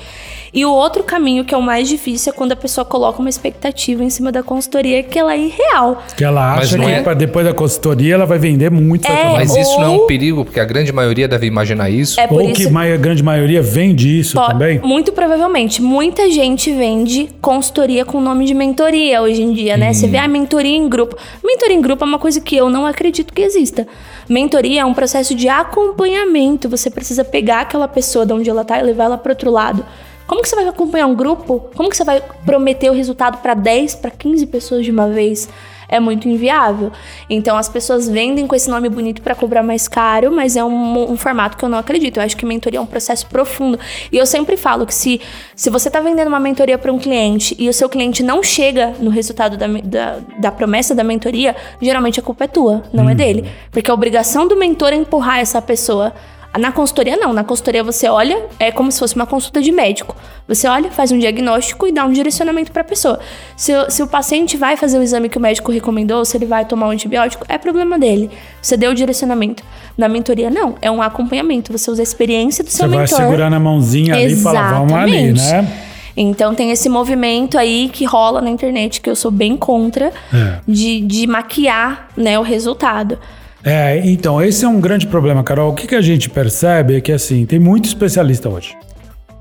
[0.53, 3.29] E o outro caminho, que é o mais difícil, é quando a pessoa coloca uma
[3.29, 6.03] expectativa em cima da consultoria que ela é irreal.
[6.17, 9.05] Que ela acha que é- depois da consultoria ela vai vender muito.
[9.07, 12.19] É, Mas isso não é um Ou- perigo, porque a grande maioria deve imaginar isso.
[12.19, 14.79] É por Ou isso que a grande maioria vende isso Po- também.
[14.79, 15.81] Muito provavelmente.
[15.81, 19.93] Muita gente vende consultoria com nome de mentoria hoje em dia, né?
[19.93, 21.15] Você vê a mentoria em grupo.
[21.43, 23.87] Mentoria em grupo é uma coisa que eu não acredito que exista.
[24.27, 26.69] Mentoria é um processo de acompanhamento.
[26.69, 29.85] Você precisa pegar aquela pessoa de onde ela tá e levar ela para outro lado.
[30.29, 31.71] Como que você vai acompanhar um grupo?
[31.75, 35.49] Como que você vai prometer o resultado para 10, para 15 pessoas de uma vez?
[35.87, 36.91] É muito inviável.
[37.27, 41.11] Então as pessoas vendem com esse nome bonito para cobrar mais caro, mas é um,
[41.11, 42.17] um formato que eu não acredito.
[42.17, 43.79] Eu acho que mentoria é um processo profundo.
[44.11, 45.19] E eu sempre falo que se,
[45.55, 48.93] se você está vendendo uma mentoria para um cliente e o seu cliente não chega
[48.99, 53.15] no resultado da, da, da promessa da mentoria, geralmente a culpa é tua, não é
[53.15, 53.49] dele.
[53.71, 56.13] Porque a obrigação do mentor é empurrar essa pessoa.
[56.57, 57.31] Na consultoria, não.
[57.31, 60.15] Na consultoria, você olha, é como se fosse uma consulta de médico.
[60.47, 63.19] Você olha, faz um diagnóstico e dá um direcionamento para a pessoa.
[63.55, 66.47] Se, o- se o paciente vai fazer o exame que o médico recomendou, se ele
[66.47, 68.31] vai tomar um antibiótico, é problema dele.
[68.61, 69.63] Você deu o direcionamento.
[69.95, 70.75] Na mentoria, não.
[70.81, 71.71] É um acompanhamento.
[71.71, 73.17] Você usa a experiência do Você seu vai mentor.
[73.19, 75.69] segurar na mãozinha ali e falar, vamos ali, Exatamente.
[75.69, 75.85] né?
[76.17, 80.57] Então tem esse movimento aí que rola na internet que eu sou bem contra É.
[80.67, 83.17] de, de maquiar né, o resultado.
[83.63, 85.71] É, então, esse é um grande problema, Carol.
[85.71, 88.75] O que, que a gente percebe é que, assim, tem muito especialista hoje.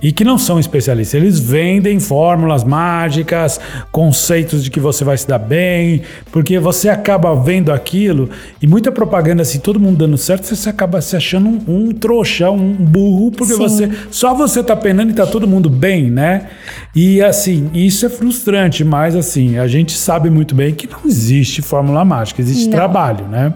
[0.00, 1.20] E que não são especialistas.
[1.20, 7.34] Eles vendem fórmulas mágicas, conceitos de que você vai se dar bem, porque você acaba
[7.34, 8.30] vendo aquilo
[8.62, 12.48] e muita propaganda, assim, todo mundo dando certo, você acaba se achando um, um trouxa,
[12.48, 13.58] um burro, porque Sim.
[13.58, 16.48] você só você tá penando e tá todo mundo bem, né?
[16.94, 21.62] E assim, isso é frustrante, mas assim, a gente sabe muito bem que não existe
[21.62, 22.72] fórmula mágica, existe Não.
[22.72, 23.54] trabalho, né?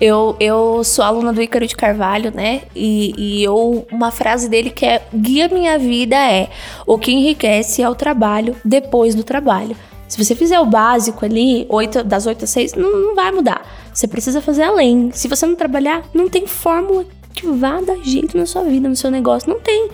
[0.00, 2.62] Eu, eu sou aluna do Ícaro de Carvalho, né?
[2.74, 6.50] E, e eu, uma frase dele que é: guia minha vida é
[6.86, 9.76] o que enriquece é o trabalho depois do trabalho.
[10.06, 13.66] Se você fizer o básico ali, oito, das 8 às 6, não, não vai mudar.
[13.92, 15.10] Você precisa fazer além.
[15.12, 18.94] Se você não trabalhar, não tem fórmula que vá dar jeito na sua vida, no
[18.96, 19.48] seu negócio.
[19.50, 19.88] Não tem.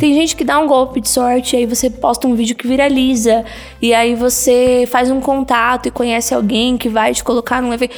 [0.00, 3.44] Tem gente que dá um golpe de sorte, aí você posta um vídeo que viraliza,
[3.82, 7.94] e aí você faz um contato e conhece alguém que vai te colocar num evento.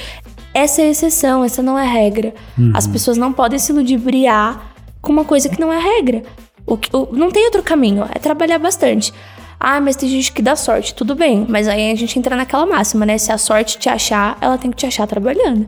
[0.52, 2.34] Essa é a exceção, essa não é a regra.
[2.74, 6.22] As pessoas não podem se ludibriar com uma coisa que não é a regra.
[6.66, 9.12] O que- o- não tem outro caminho, é trabalhar bastante.
[9.58, 11.46] Ah, mas tem gente que dá sorte, tudo bem.
[11.48, 13.16] Mas aí a gente entra naquela máxima, né?
[13.16, 15.66] Se a sorte te achar, ela tem que te achar trabalhando.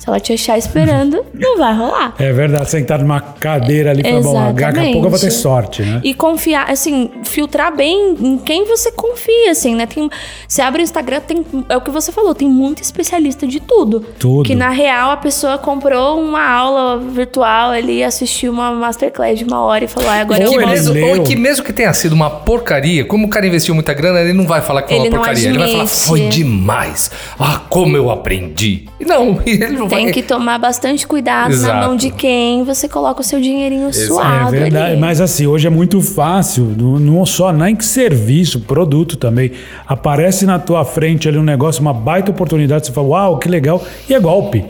[0.00, 2.14] Se ela te achar esperando, não vai rolar.
[2.18, 5.82] É verdade, sentar numa cadeira ali falar, bom, daqui a pouco eu vou ter sorte,
[5.82, 6.00] né?
[6.02, 9.84] E confiar, assim, filtrar bem em quem você confia, assim, né?
[9.84, 10.08] Tem,
[10.48, 14.00] você abre o Instagram, tem, é o que você falou, tem muito especialista de tudo.
[14.18, 14.46] Tudo.
[14.46, 19.60] Que na real a pessoa comprou uma aula virtual ali, assistiu uma masterclass de uma
[19.60, 21.18] hora e falou, ah, agora Ou eu mesmo, leu.
[21.18, 24.32] ou que mesmo que tenha sido uma porcaria, como o cara investiu muita grana, ele
[24.32, 25.48] não vai falar que foi Ele uma porcaria.
[25.50, 26.06] Ele vai falar, admite.
[26.06, 27.10] foi demais.
[27.38, 28.86] Ah, como eu aprendi.
[28.98, 30.04] E Não, ele não vai.
[30.04, 31.74] Tem que tomar bastante cuidado Exato.
[31.74, 35.00] na mão de quem você coloca o seu dinheirinho suado É verdade, ali.
[35.00, 39.52] mas assim, hoje é muito fácil, não, só nem que serviço, produto também.
[39.86, 43.82] Aparece na tua frente ali um negócio, uma baita oportunidade, você fala, uau, que legal,
[44.08, 44.64] e é golpe.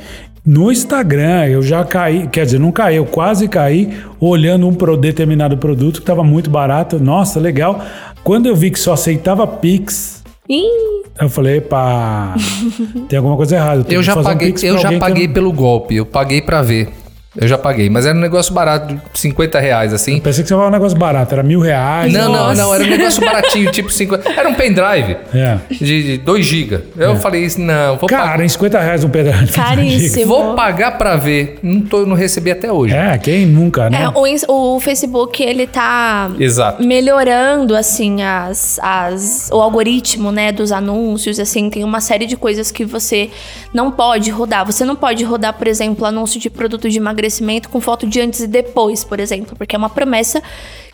[0.44, 5.58] No Instagram, eu já caí, quer dizer, não caí, eu quase caí olhando um determinado
[5.58, 6.98] produto que estava muito barato.
[6.98, 7.80] Nossa, legal.
[8.24, 12.34] Quando eu vi que só aceitava Pix, Ih, eu falei, epa,
[13.08, 13.80] tem alguma coisa errada.
[13.82, 16.42] Eu que já fazer um paguei, Pix eu já que paguei pelo golpe, eu paguei
[16.42, 16.88] pra ver.
[17.36, 20.18] Eu já paguei, mas era um negócio barato, de 50 reais, assim.
[20.18, 22.12] Pensei que você falava um negócio barato, era mil reais.
[22.12, 22.60] Não, não, Nossa.
[22.60, 24.28] não, era um negócio baratinho, tipo 50.
[24.32, 25.58] Era um pendrive É.
[25.70, 26.80] de 2 GB.
[26.96, 29.52] Eu falei, não, vou, Cara, pagar, em 50 reais um pedaço.
[29.52, 30.26] Caríssimo.
[30.26, 31.60] vou pagar pra ver.
[31.62, 32.96] Não, tô, não recebi até hoje.
[32.96, 34.02] É, quem nunca, né?
[34.02, 36.82] É, o, o Facebook, ele tá Exato.
[36.82, 42.72] melhorando, assim, as, as, o algoritmo, né, dos anúncios, assim, tem uma série de coisas
[42.72, 43.30] que você
[43.72, 44.66] não pode rodar.
[44.66, 47.19] Você não pode rodar, por exemplo, anúncio de produto de emagrecimento
[47.68, 50.42] com foto de antes e depois, por exemplo, porque é uma promessa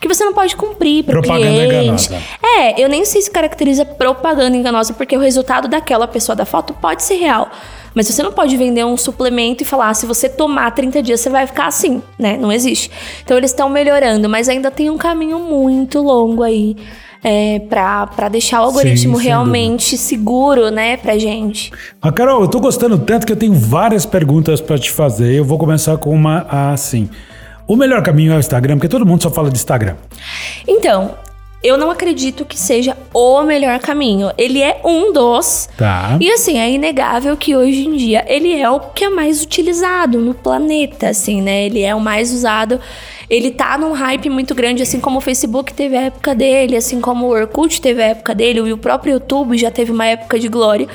[0.01, 2.07] que você não pode cumprir pro Propaganda cliente.
[2.07, 2.23] enganosa.
[2.43, 6.75] É, eu nem sei se caracteriza propaganda enganosa, porque o resultado daquela pessoa da foto
[6.75, 7.51] pode ser real.
[7.95, 11.21] Mas você não pode vender um suplemento e falar, ah, se você tomar 30 dias,
[11.21, 12.37] você vai ficar assim, né?
[12.37, 12.91] Não existe.
[13.25, 16.77] Então eles estão melhorando, mas ainda tem um caminho muito longo aí.
[17.25, 21.73] É, pra, pra deixar o algoritmo sem realmente seguro, né, pra gente.
[22.01, 25.35] Mas, Carol, eu tô gostando tanto que eu tenho várias perguntas pra te fazer.
[25.35, 27.09] Eu vou começar com uma assim.
[27.67, 29.97] O melhor caminho é o Instagram, porque todo mundo só fala de Instagram.
[30.69, 31.15] Então,
[31.67, 34.31] eu não acredito que seja o melhor caminho.
[34.39, 35.69] Ele é um dos.
[35.77, 36.17] Tá.
[36.21, 40.21] E assim, é inegável que hoje em dia ele é o que é mais utilizado
[40.21, 41.67] no planeta, assim, né?
[41.67, 42.81] Ele é o mais usado.
[43.29, 47.01] Ele tá num hype muito grande, assim como o Facebook teve a época dele, assim
[47.01, 50.39] como o Orkut teve a época dele, e o próprio YouTube já teve uma época
[50.39, 50.89] de glória.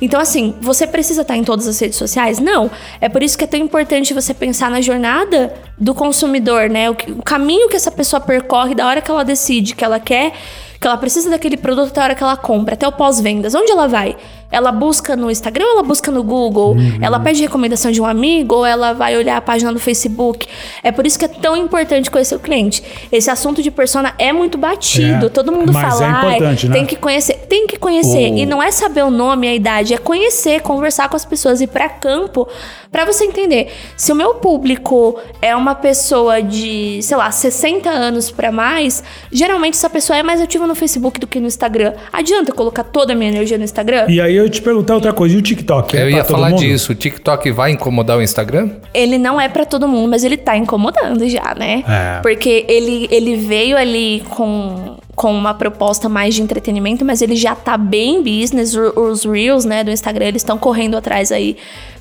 [0.00, 2.38] Então, assim, você precisa estar em todas as redes sociais?
[2.38, 2.70] Não.
[3.00, 6.90] É por isso que é tão importante você pensar na jornada do consumidor, né?
[6.90, 10.32] O, o caminho que essa pessoa percorre da hora que ela decide que ela quer,
[10.80, 13.54] que ela precisa daquele produto até a hora que ela compra, até o pós-vendas.
[13.54, 14.16] Onde ela vai?
[14.50, 16.76] Ela busca no Instagram ou ela busca no Google?
[17.00, 20.46] Ela pede recomendação de um amigo ou ela vai olhar a página do Facebook?
[20.82, 22.82] É por isso que é tão importante conhecer o cliente.
[23.12, 25.26] Esse assunto de persona é muito batido.
[25.26, 27.34] É, Todo mundo mas fala, é "Ai, importante, né?" tem que conhecer.
[27.48, 28.32] Tem que conhecer.
[28.32, 31.24] O- E não é saber o nome e a idade, é conhecer, conversar com as
[31.24, 32.48] pessoas, ir pra campo
[32.90, 33.70] pra você entender.
[33.96, 39.74] Se o meu público é uma pessoa de, sei lá, 60 anos pra mais, geralmente
[39.74, 41.92] essa pessoa é mais ativa no Facebook do que no Instagram.
[42.12, 44.06] Adianta eu colocar toda a minha energia no Instagram?
[44.08, 45.34] E aí eu ia te perguntar outra coisa.
[45.34, 45.96] E o TikTok?
[45.96, 46.60] É Eu ia falar mundo?
[46.60, 46.92] disso.
[46.92, 48.70] O TikTok vai incomodar o Instagram?
[48.94, 51.84] Ele não é pra todo mundo, mas ele tá incomodando já, né?
[51.88, 52.20] É.
[52.22, 57.54] Porque ele, ele veio ali com, com uma proposta mais de entretenimento, mas ele já
[57.54, 58.74] tá bem business.
[58.74, 61.56] Os Reels, né, do Instagram, eles estão correndo atrás aí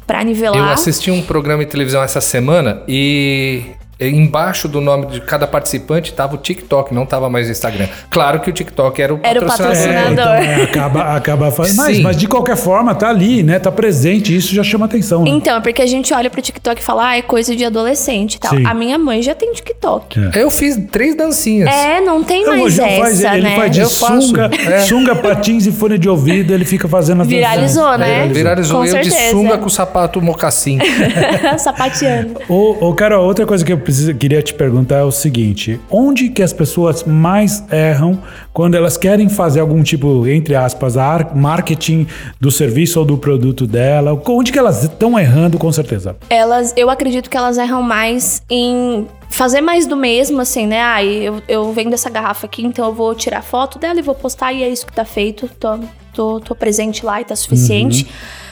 [0.05, 0.57] pra nivelar.
[0.57, 3.63] Eu assisti um programa de televisão essa semana e
[3.99, 7.87] embaixo do nome de cada participante tava o TikTok, não tava mais o Instagram.
[8.09, 9.97] Claro que o TikTok era o Era o patrocinador.
[9.97, 11.77] É, então, é, acaba, acaba fazendo.
[11.77, 13.59] Mas, mas de qualquer forma, tá ali, né?
[13.59, 14.35] Tá presente.
[14.35, 15.23] Isso já chama atenção.
[15.23, 15.29] Né?
[15.29, 18.35] Então, é porque a gente olha pro TikTok e fala, ah, é coisa de adolescente
[18.35, 18.51] e tal.
[18.51, 18.65] Sim.
[18.65, 20.31] A minha mãe já tem TikTok.
[20.35, 21.69] Eu fiz três dancinhas.
[21.69, 23.55] É, não tem mais essa, faz, ele né?
[23.55, 24.79] faz de Eu faço, sunga, é.
[24.81, 27.99] sunga, patins e fone de ouvido, ele fica fazendo as Viralizou, danças.
[27.99, 28.27] né?
[28.27, 29.31] Viralizou Com eu de certeza.
[29.31, 30.79] sunga com sapato mocassim.
[31.57, 32.35] Sapateando.
[32.47, 36.27] Ô, ô, Carol, outra coisa que eu preciso, queria te perguntar é o seguinte: onde
[36.27, 38.21] que as pessoas mais erram
[38.51, 42.05] quando elas querem fazer algum tipo, entre aspas, ar- marketing
[42.39, 44.21] do serviço ou do produto dela?
[44.27, 46.17] Onde que elas estão errando, com certeza?
[46.29, 50.81] Elas, eu acredito que elas erram mais em fazer mais do mesmo, assim, né?
[50.81, 54.15] Ah, eu, eu vendo essa garrafa aqui, então eu vou tirar foto dela e vou
[54.15, 55.49] postar e é isso que tá feito.
[55.57, 55.79] Tô,
[56.13, 58.05] tô, tô presente lá e tá suficiente.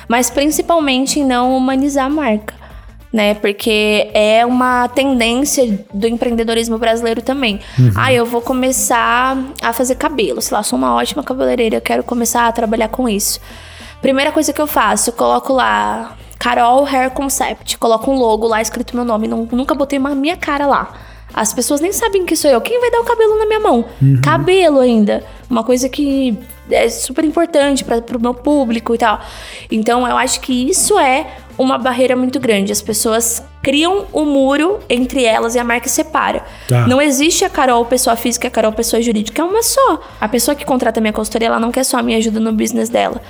[0.07, 2.53] Mas principalmente em não humanizar a marca.
[3.15, 7.61] Né, porque é uma tendência do empreendedorismo brasileiro também.
[7.95, 10.41] Ah, eu vou começar a fazer cabelo.
[10.41, 13.39] Sei lá, sou uma ótima cabeleireira, eu quero começar a trabalhar com isso.
[14.01, 18.61] Primeira coisa que eu faço, eu coloco lá Carol Hair Concept, coloco um logo lá
[18.61, 20.91] escrito meu nome, Nun- nunca botei uma minha cara lá.
[21.35, 22.61] As pessoas nem sabem que sou eu.
[22.61, 23.83] Quem vai dar o cabelo na minha mão?
[24.23, 25.21] Cabelo ainda.
[25.49, 26.39] Uma coisa que
[26.71, 29.19] é super importante para o meu público e tal.
[29.69, 32.71] Então eu acho que isso é uma barreira muito grande.
[32.71, 36.45] As pessoas criam um muro entre elas e a marca separa.
[36.69, 36.87] Tá.
[36.87, 40.01] Não existe a Carol pessoa física e a Carol pessoa jurídica, é uma só.
[40.21, 42.87] A pessoa que contrata minha consultoria, ela não quer só a minha ajuda no business
[42.87, 43.21] dela.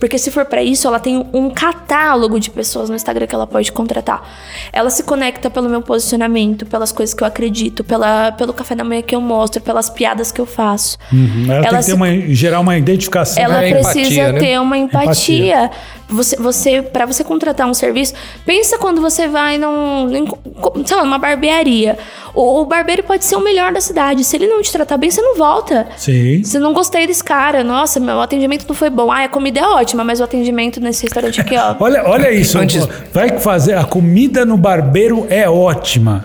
[0.00, 3.46] Porque se for pra isso, ela tem um catálogo de pessoas no Instagram que ela
[3.46, 4.26] pode contratar.
[4.72, 8.82] Ela se conecta pelo meu posicionamento, pelas coisas que eu acredito, pela, pelo café da
[8.82, 10.96] manhã que eu mostro, pelas piadas que eu faço.
[11.12, 11.44] Uhum.
[11.48, 13.42] Ela, tem Ela que ter se- uma, gerar uma identificação.
[13.42, 14.40] Ela É precisa empatia, né?
[14.40, 15.04] ter uma Empatia.
[15.64, 15.70] empatia.
[16.08, 20.26] Você, você para você contratar um serviço, pensa quando você vai num, em,
[20.84, 21.96] sei lá, numa barbearia.
[22.34, 24.22] O, o barbeiro pode ser o melhor da cidade.
[24.24, 25.88] Se ele não te tratar bem, você não volta.
[25.96, 26.42] Sim.
[26.44, 29.10] Se não gostei desse cara, nossa, meu atendimento não foi bom.
[29.10, 31.74] Ah, a comida é ótima, mas o atendimento nesse restaurante aqui, ó.
[31.80, 32.58] Olha, olha isso.
[32.58, 33.74] Antes- Vai fazer.
[33.74, 36.24] A comida no barbeiro é ótima.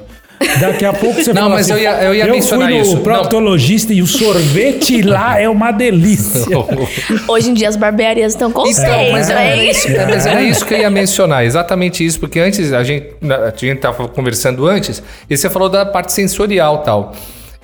[0.60, 2.82] Daqui a pouco você Não, fala mas assim, eu ia- eu ia mencionar fui no
[2.84, 2.96] isso.
[2.96, 3.04] Não.
[3.04, 6.46] proctologista e o sorvete lá é uma delícia.
[7.28, 9.66] Hoje em dia as barbearias estão com Então, seis, mas era, né?
[9.66, 13.08] isso, é, mas era isso que eu ia mencionar, exatamente isso, porque antes a gente,
[13.24, 17.14] a gente tava conversando antes, e você falou da parte sensorial tal.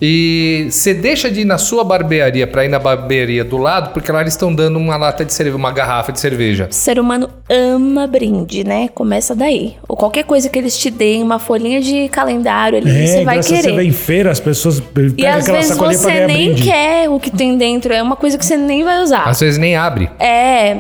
[0.02, 4.12] E você deixa de ir na sua barbearia para ir na barbearia do lado, porque
[4.12, 6.68] lá eles estão dando uma lata de cerveja, uma garrafa de cerveja.
[6.72, 8.88] O ser humano ama brinde, né?
[8.96, 9.76] Começa daí.
[9.88, 13.44] Ou qualquer coisa que eles te deem, uma folhinha de calendário ali, É, você vai
[13.44, 13.62] querer.
[13.62, 16.64] Você vem em feira, as pessoas E pegam às vezes você nem brinde.
[16.64, 19.26] quer o que tem dentro, é uma coisa que você nem vai usar.
[19.26, 20.10] Às vezes nem abre.
[20.20, 20.78] É.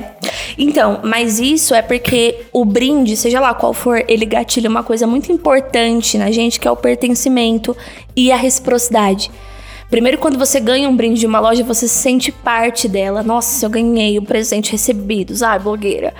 [0.57, 5.05] Então, mas isso é porque o brinde, seja lá qual for, ele gatilha uma coisa
[5.05, 7.75] muito importante na gente, que é o pertencimento
[8.15, 9.32] e a reciprocidade verdade.
[9.91, 13.21] Primeiro, quando você ganha um brinde de uma loja, você se sente parte dela.
[13.21, 16.13] Nossa, eu ganhei um presente recebido, sabe, blogueira.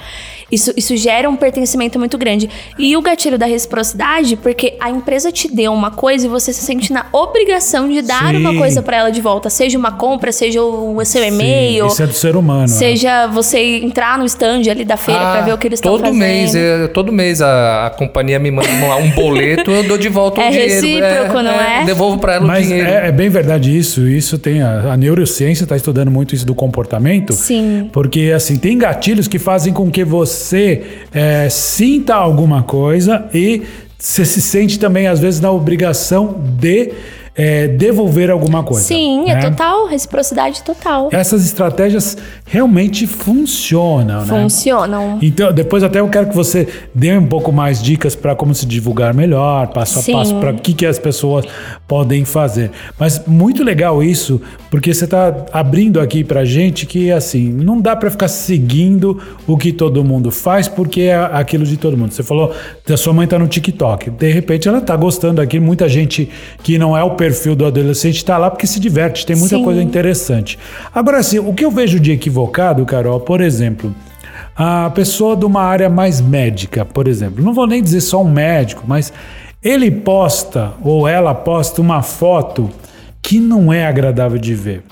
[0.52, 2.50] Isso, isso gera um pertencimento muito grande.
[2.78, 6.60] E o gatilho da reciprocidade, porque a empresa te deu uma coisa e você se
[6.66, 8.36] sente na obrigação de dar Sim.
[8.38, 9.50] uma coisa pra ela de volta.
[9.50, 11.86] Seja uma compra, seja o seu e-mail.
[11.86, 12.68] Sim, isso é do ser humano.
[12.68, 15.98] Seja você entrar no stand ali da feira pra ver o que eles estão Ah,
[15.98, 16.20] todo fazendo.
[16.20, 18.68] mês, é, todo mês a, a companhia me manda
[19.02, 21.06] um, boleto, eu dou de volta o É dinheiro.
[21.06, 21.86] recíproco, não é?
[21.86, 22.90] Devolvo pra ela o Mas dinheiro.
[22.90, 24.08] é, é bem verdade isso.
[24.08, 27.34] Isso tem a, a neurociência está estudando muito isso do comportamento.
[27.34, 27.90] Sim.
[27.92, 33.64] Porque assim tem gatilhos que fazem com que você é, sinta alguma coisa e
[33.98, 36.92] você se sente também às vezes na obrigação de
[37.36, 38.84] é, devolver alguma coisa.
[38.84, 39.50] Sim, é né?
[39.50, 41.10] total, reciprocidade total.
[41.12, 44.42] Essas estratégias realmente funcionam, né?
[44.44, 45.18] Funcionam.
[45.22, 48.66] Então, depois até eu quero que você dê um pouco mais dicas para como se
[48.66, 50.14] divulgar melhor, passo a Sim.
[50.14, 51.46] passo, para o que, que as pessoas
[51.88, 52.72] podem fazer.
[53.00, 57.96] Mas muito legal isso, porque você está abrindo aqui para gente que, assim, não dá
[57.96, 62.12] para ficar seguindo o que todo mundo faz, porque é aquilo de todo mundo.
[62.12, 62.54] Você falou
[62.86, 64.10] que a sua mãe está no TikTok.
[64.10, 65.66] De repente ela está gostando daquilo.
[65.66, 66.30] Muita gente
[66.62, 69.64] que não é o perfil do adolescente está lá porque se diverte, tem muita Sim.
[69.64, 70.58] coisa interessante.
[70.92, 73.94] Agora, assim, o que eu vejo de equivocado, Carol, por exemplo,
[74.56, 78.32] a pessoa de uma área mais médica, por exemplo, não vou nem dizer só um
[78.32, 79.14] médico, mas
[79.62, 82.72] ele posta ou ela posta uma foto
[83.22, 84.84] que não é agradável de ver.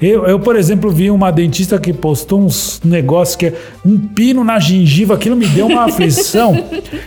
[0.00, 4.42] Eu, eu, por exemplo, vi uma dentista que postou uns negócios que é um pino
[4.42, 6.56] na gengiva, aquilo me deu uma aflição.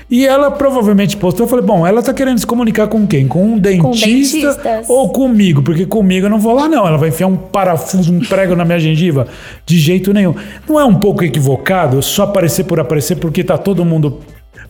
[0.09, 3.27] e ela provavelmente postou, eu falei, bom, ela tá querendo se comunicar com quem?
[3.27, 4.89] Com um dentista dentistas.
[4.89, 5.61] ou comigo?
[5.61, 8.65] Porque comigo eu não vou lá não, ela vai enfiar um parafuso, um prego na
[8.65, 9.27] minha gengiva?
[9.65, 10.35] De jeito nenhum.
[10.67, 14.19] Não é um pouco equivocado só aparecer por aparecer porque tá todo mundo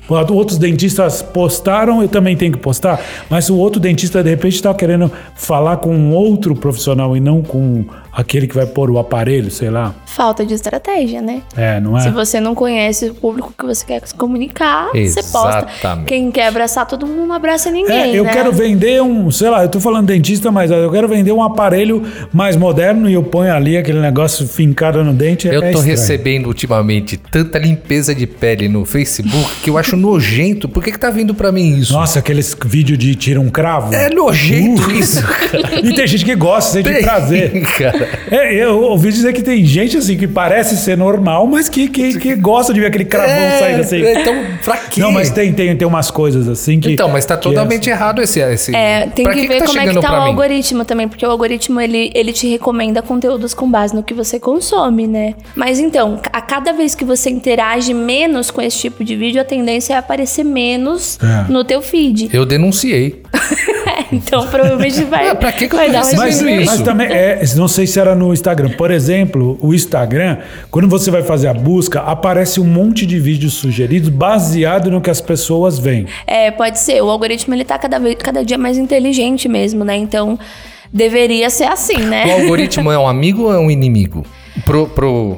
[0.09, 4.73] Outros dentistas postaram, eu também tenho que postar, mas o outro dentista de repente está
[4.73, 7.85] querendo falar com um outro profissional e não com
[8.17, 9.93] aquele que vai pôr o aparelho, sei lá.
[10.07, 11.43] Falta de estratégia, né?
[11.55, 12.01] É, não é?
[12.01, 15.67] Se você não conhece o público que você quer se comunicar, você posta.
[15.69, 16.07] Exatamente.
[16.07, 18.15] Quem quer abraçar todo mundo não abraça ninguém.
[18.15, 18.33] É, eu né?
[18.33, 22.03] quero vender um, sei lá, eu tô falando dentista, mas eu quero vender um aparelho
[22.33, 25.47] mais moderno e eu ponho ali aquele negócio fincado no dente.
[25.47, 25.85] Eu é tô estranho.
[25.85, 30.67] recebendo ultimamente tanta limpeza de pele no Facebook que eu acho nojento.
[30.67, 31.93] Por que, que tá vindo pra mim isso?
[31.93, 33.93] Nossa, aqueles vídeos de tira um cravo.
[33.93, 35.79] É nojento isso, cara.
[35.83, 37.61] E tem gente que gosta, sente Tem, prazer.
[37.77, 38.09] cara.
[38.31, 42.17] É, eu ouvi dizer que tem gente assim que parece ser normal, mas que, que,
[42.17, 44.01] que gosta de ver aquele cravão É, saindo assim.
[44.01, 44.99] Então, pra quê?
[44.99, 46.91] Não, mas tem, tem, tem umas coisas assim que.
[46.91, 48.39] Então, mas tá que totalmente errado esse.
[48.39, 48.75] esse...
[48.75, 50.29] É, tem que, que ver tá como é que tá o mim?
[50.29, 54.39] algoritmo também, porque o algoritmo ele, ele te recomenda conteúdos com base no que você
[54.39, 55.35] consome, né?
[55.55, 59.45] Mas então, a cada vez que você interage menos com esse tipo de vídeo, a
[59.45, 61.51] tendência é aparecer menos É.
[61.51, 62.29] no teu feed.
[62.33, 63.21] Eu denunciei.
[64.11, 66.65] então, provavelmente vai, Ah, pra que que eu vai dar Mas, isso?
[66.65, 68.71] mas também, é, não sei se era no Instagram.
[68.77, 70.37] Por exemplo, o Instagram,
[70.71, 75.09] quando você vai fazer a busca, aparece um monte de vídeos sugeridos baseado no que
[75.09, 76.05] as pessoas veem.
[76.25, 77.01] É, pode ser.
[77.01, 79.95] O algoritmo ele tá cada, vez, cada dia mais inteligente mesmo, né?
[79.97, 80.37] Então,
[80.91, 82.31] deveria ser assim, O né?
[82.41, 84.25] algoritmo é um amigo ou é um inimigo?
[84.65, 85.37] Pro, pro,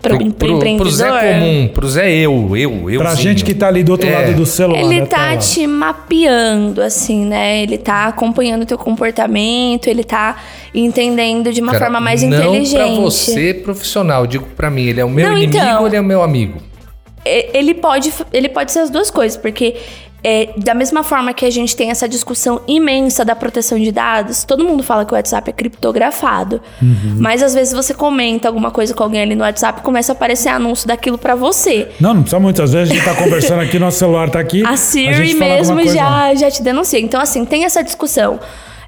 [0.00, 0.90] Pro, pro, pro, empreendedor.
[0.90, 3.00] Zé comum, pro Zé eu, eu, eu.
[3.00, 4.12] Pra gente que tá ali do outro É.
[4.14, 4.80] lado do celular.
[4.80, 7.62] Ele da tá te mapeando, assim, né?
[7.62, 10.36] Ele tá acompanhando o teu comportamento, ele tá
[10.74, 12.76] entendendo de uma Cara, forma mais não inteligente.
[12.76, 14.26] pra você, profissional.
[14.26, 15.80] Digo pra mim, ele é o meu Não, inimigo então.
[15.82, 16.60] ou ele é o meu amigo?
[17.24, 19.76] Ele pode, ele pode ser as duas coisas, porque
[20.22, 24.44] é, da mesma forma que a gente tem essa discussão imensa da proteção de dados,
[24.44, 26.60] todo mundo fala que o WhatsApp é criptografado.
[26.80, 27.16] Uhum.
[27.18, 30.14] Mas às vezes você comenta alguma coisa com alguém ali no WhatsApp e começa a
[30.14, 31.88] aparecer anúncio daquilo pra você.
[32.00, 32.62] Não, não precisa muito.
[32.62, 34.64] Às vezes a gente tá conversando aqui, nosso celular tá aqui.
[34.70, 37.00] A a Siri fala mesmo já, já te denuncia.
[37.00, 38.38] Então, assim, tem essa discussão.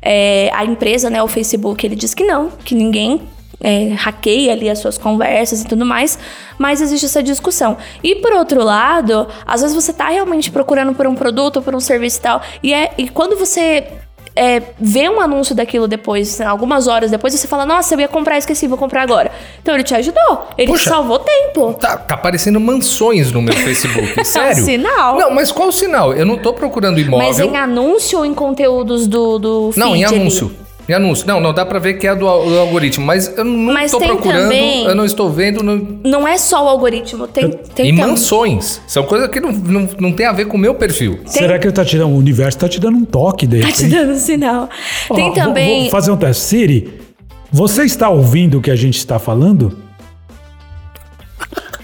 [0.01, 3.21] É, a empresa, né, o Facebook, ele diz que não, que ninguém
[3.62, 6.18] é, hackeia ali as suas conversas e tudo mais,
[6.59, 7.77] mas existe essa discussão.
[8.03, 11.75] E por outro lado, às vezes você tá realmente procurando por um produto ou por
[11.75, 13.87] um serviço e tal, e, é, e quando você
[14.35, 18.38] é, vê um anúncio daquilo depois, algumas horas depois, você fala, nossa, eu ia comprar,
[18.38, 19.31] esqueci, vou comprar agora.
[19.61, 20.85] Então ele te ajudou, ele Poxa.
[20.85, 21.75] te salvou tempo.
[21.75, 24.25] Tá, tá aparecendo mansões no meu Facebook.
[24.25, 24.62] Sério?
[24.62, 25.18] sinal.
[25.18, 26.14] Não, mas qual o sinal?
[26.14, 27.27] Eu não tô procurando imóvel.
[27.27, 30.62] Mas em anúncio ou em conteúdos do, do Não, em feed ali?
[30.88, 31.27] Em anúncio.
[31.29, 33.07] Não, não dá pra ver que é do, do algoritmo.
[33.07, 35.62] Mas eu não Mas tô tem procurando, também- eu não estou vendo.
[35.62, 35.77] Não...
[36.05, 38.81] Não é só o algoritmo, tem, tem e tam- mansões.
[38.88, 41.21] São coisas que não, não, não tem a ver com o meu perfil.
[41.25, 43.71] Será que ele tá te dando, o universo tá te dando um toque de Tá
[43.71, 44.68] te dando sinal.
[45.09, 45.83] Ó, tem vou- também.
[45.83, 46.42] Vou fazer um teste.
[46.42, 47.01] Siri,
[47.51, 49.79] você está ouvindo o que a gente está falando?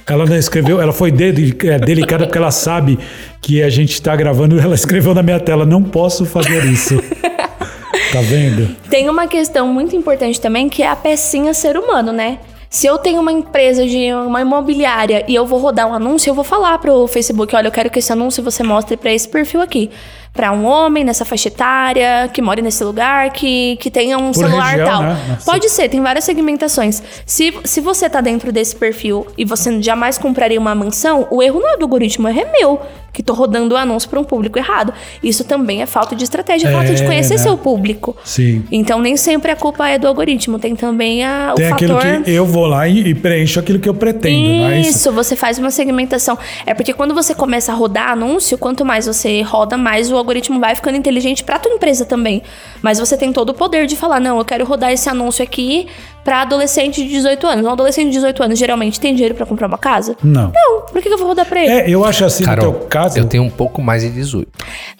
[0.06, 2.98] Ela não escreveu, ela foi é, delicada porque ela sabe
[3.42, 4.58] que a gente está gravando.
[4.58, 6.98] Ela escreveu na minha tela: não posso fazer isso.
[8.12, 8.74] Tá vendo?
[8.88, 12.38] Tem uma questão muito importante também que é a pecinha ser humano, né?
[12.70, 16.34] Se eu tenho uma empresa de uma imobiliária e eu vou rodar um anúncio, eu
[16.34, 19.60] vou falar pro Facebook, olha, eu quero que esse anúncio você mostre para esse perfil
[19.60, 19.90] aqui.
[20.32, 24.34] Pra um homem nessa faixa etária, que mora nesse lugar, que, que tenha um Por
[24.44, 25.02] celular região, tal.
[25.02, 25.38] né?
[25.44, 27.02] Pode ser, tem várias segmentações.
[27.26, 31.58] Se, se você tá dentro desse perfil e você jamais compraria uma mansão, o erro
[31.60, 32.80] não é do algoritmo, o erro é meu,
[33.12, 34.92] que tô rodando o anúncio para um público errado.
[35.22, 37.38] Isso também é falta de estratégia, falta de É, conhecer né?
[37.38, 38.16] seu público.
[38.22, 38.64] Sim.
[38.70, 42.22] Então nem sempre a culpa é do algoritmo, tem também a, o Tem aquilo fator.
[42.22, 44.90] que eu vou lá e, e preencho aquilo que eu pretendo, é isso?
[44.90, 46.38] Isso, você faz uma segmentação.
[46.64, 50.60] É porque quando você começa a rodar anúncio, quanto mais você roda, mais o algoritmo
[50.60, 52.42] vai ficando inteligente pra tua empresa também.
[52.82, 55.88] Mas você tem todo o poder de falar: não, eu quero rodar esse anúncio aqui
[56.28, 57.64] pra adolescente de 18 anos.
[57.64, 60.14] Um adolescente de 18 anos geralmente tem dinheiro pra comprar uma casa?
[60.22, 60.52] Não.
[60.54, 61.72] Não, por que que eu vou rodar pra ele?
[61.72, 63.18] É, eu acho assim Carol, no teu caso.
[63.18, 64.46] eu tenho um pouco mais de 18.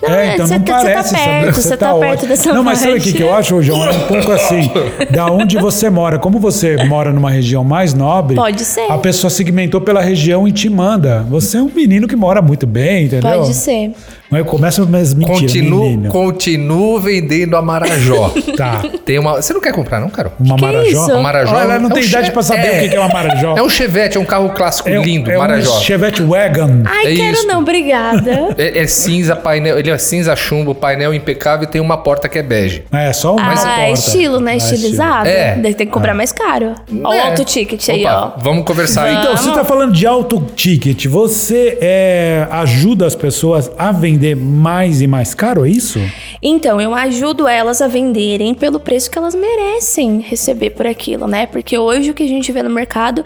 [0.00, 2.28] Não, é, então você não tá- você parece, tá perto, você tá, perto ótimo.
[2.28, 3.84] dessa Não, mas sabe o que, que eu acho, João?
[3.84, 4.70] É um pouco assim,
[5.10, 6.18] da onde você mora.
[6.18, 8.90] Como você mora numa região mais nobre, Pode ser.
[8.90, 11.26] a pessoa segmentou pela região e te manda.
[11.28, 13.40] Você é um menino que mora muito bem, entendeu?
[13.40, 13.92] Pode ser.
[14.30, 16.10] Mas começa mais mentira, Continuo, menino.
[16.10, 18.30] continuo vendendo a Marajó.
[18.56, 18.82] Tá.
[19.04, 19.40] Tem uma.
[19.40, 20.32] Você não quer comprar, não, Carol?
[20.38, 20.86] Uma Que Marajó?
[21.04, 21.17] isso?
[21.22, 22.86] Marajó Olha, ela é um- não é um tem idade che- pra saber é.
[22.86, 23.54] o que é uma Marajó.
[23.56, 25.76] É um Chevette, é um carro clássico É um- lindo, é Marajó.
[25.76, 26.82] um Chevette Wagon.
[26.84, 27.46] Ai, É quero isso.
[27.46, 28.48] não, obrigada.
[28.58, 29.78] É, é cinza, painel.
[29.78, 32.84] Ele é cinza chumbo, painel impecável e tem uma porta que é bege.
[32.92, 33.80] É, só uma ah, porta.
[33.82, 34.56] é estilo, né?
[34.56, 34.74] Estilo.
[34.76, 35.28] Estilizado.
[35.28, 35.54] É.
[35.56, 36.74] Daí tem que cobrar mais caro.
[37.04, 37.20] Ó, o É.
[37.28, 38.40] auto ticket aí, Opa, ó.
[38.42, 39.16] Vamos conversar aí.
[39.16, 41.06] Então, você está falando de auto ticket.
[41.06, 46.00] Você é, ajuda as pessoas a vender mais e mais caro, é isso?
[46.42, 51.46] Então, eu ajudo elas a venderem pelo preço que elas merecem receber por aquilo, né?
[51.46, 53.24] Porque hoje o que a gente vê no mercado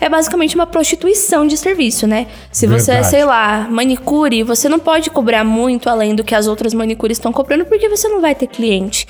[0.00, 2.26] é basicamente uma prostituição de serviço, né?
[2.52, 3.10] Se você é, Verdade.
[3.10, 7.32] sei lá, manicure, você não pode cobrar muito além do que as outras manicures estão
[7.32, 9.06] cobrando, porque você não vai ter cliente.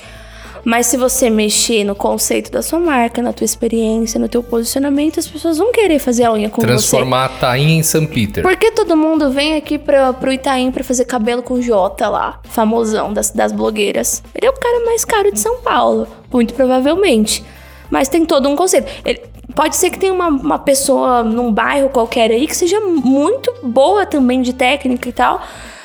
[0.65, 5.19] Mas se você mexer no conceito da sua marca, na tua experiência, no teu posicionamento,
[5.19, 6.67] as pessoas vão querer fazer a unha com você.
[6.67, 8.07] Transformar a Tainha em St.
[8.07, 8.41] Peter.
[8.41, 12.39] Por que todo mundo vem aqui pra, pro Itaim pra fazer cabelo com Jota lá,
[12.45, 14.23] famosão das, das blogueiras?
[14.33, 17.43] Ele é o cara mais caro de São Paulo, muito provavelmente.
[17.89, 18.87] Mas tem todo um conceito.
[19.05, 19.21] Ele-
[19.55, 24.05] pode ser que tenha uma, uma pessoa num bairro qualquer aí que seja muito boa
[24.05, 25.41] também de técnica e tal,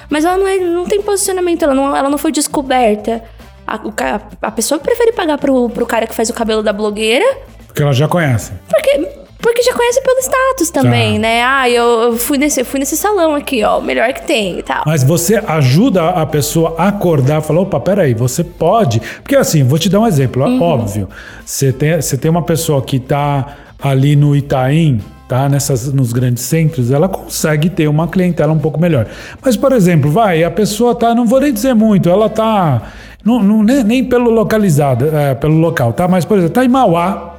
[0.08, 3.22] mas ela não, é- não tem posicionamento, ela não, ela não foi descoberta.
[3.66, 7.24] A, ca- a pessoa prefere pagar pro, pro cara que faz o cabelo da blogueira
[7.68, 8.52] Porque ela já conhece.
[8.68, 8.98] porque,
[9.40, 11.18] porque já conhece pelo status também, Tá.
[11.20, 11.42] né?
[11.42, 14.62] Ah, eu, fui, nesse, eu fui nesse salão aqui, ó, o melhor que tem e
[14.62, 14.82] tal.
[14.86, 19.00] Mas você ajuda a pessoa a acordar falar, opa, peraí, você pode.
[19.22, 20.60] Porque assim, vou te dar um exemplo, Uhum.
[20.62, 21.08] óbvio.
[21.44, 25.48] Você tem, você tem uma pessoa que tá ali no Itaim, tá?
[25.48, 29.06] Nessas, nos grandes centros, ela consegue ter uma clientela um pouco melhor.
[29.42, 32.82] Mas, por exemplo, vai, a pessoa tá, não vou nem dizer muito, ela tá.
[33.24, 36.08] Não, não- nem, nem pelo localizado, é, pelo local, tá?
[36.08, 37.29] Mas, por exemplo, tá em Mauá.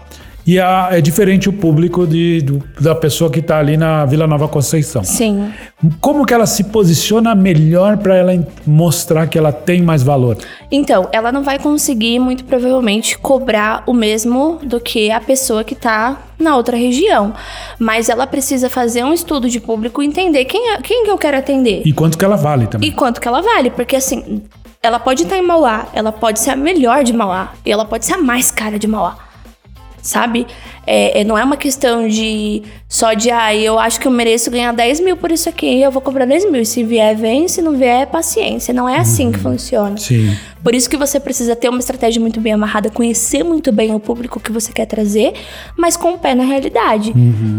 [0.45, 4.25] E a- é diferente o público de, do- da pessoa que está ali na Vila
[4.25, 5.03] Nova Conceição.
[5.03, 5.51] Sim.
[5.99, 10.37] Como que ela se posiciona melhor para ela mostrar que ela tem mais valor?
[10.71, 15.75] Então, ela não vai conseguir, muito provavelmente, cobrar o mesmo do que a pessoa que
[15.75, 17.33] tá na outra região.
[17.77, 21.17] Mas ela precisa fazer um estudo de público e entender quem, é, quem que eu
[21.19, 21.83] quero atender.
[21.85, 22.89] E quanto que ela vale também?
[22.89, 24.41] E quanto que ela vale, porque assim,
[24.81, 28.05] ela pode estar em Mauá, ela pode ser a melhor de Mauá, e ela pode
[28.05, 29.17] ser a mais cara de Mauá.
[30.01, 30.47] Sabe?
[30.85, 34.49] É, é- não é uma questão de só de, ah, eu acho que eu mereço
[34.51, 36.65] ganhar 10 mil por isso aqui, eu vou cobrar 10 mil.
[36.65, 38.73] Se vier, vem, se não vier, é paciência.
[38.73, 39.95] Não é assim que funciona.
[39.97, 40.35] Sim.
[40.63, 43.99] Por isso que você precisa ter uma estratégia muito bem amarrada, conhecer muito bem o
[43.99, 45.33] público que você quer trazer,
[45.77, 47.13] mas com o pé na realidade.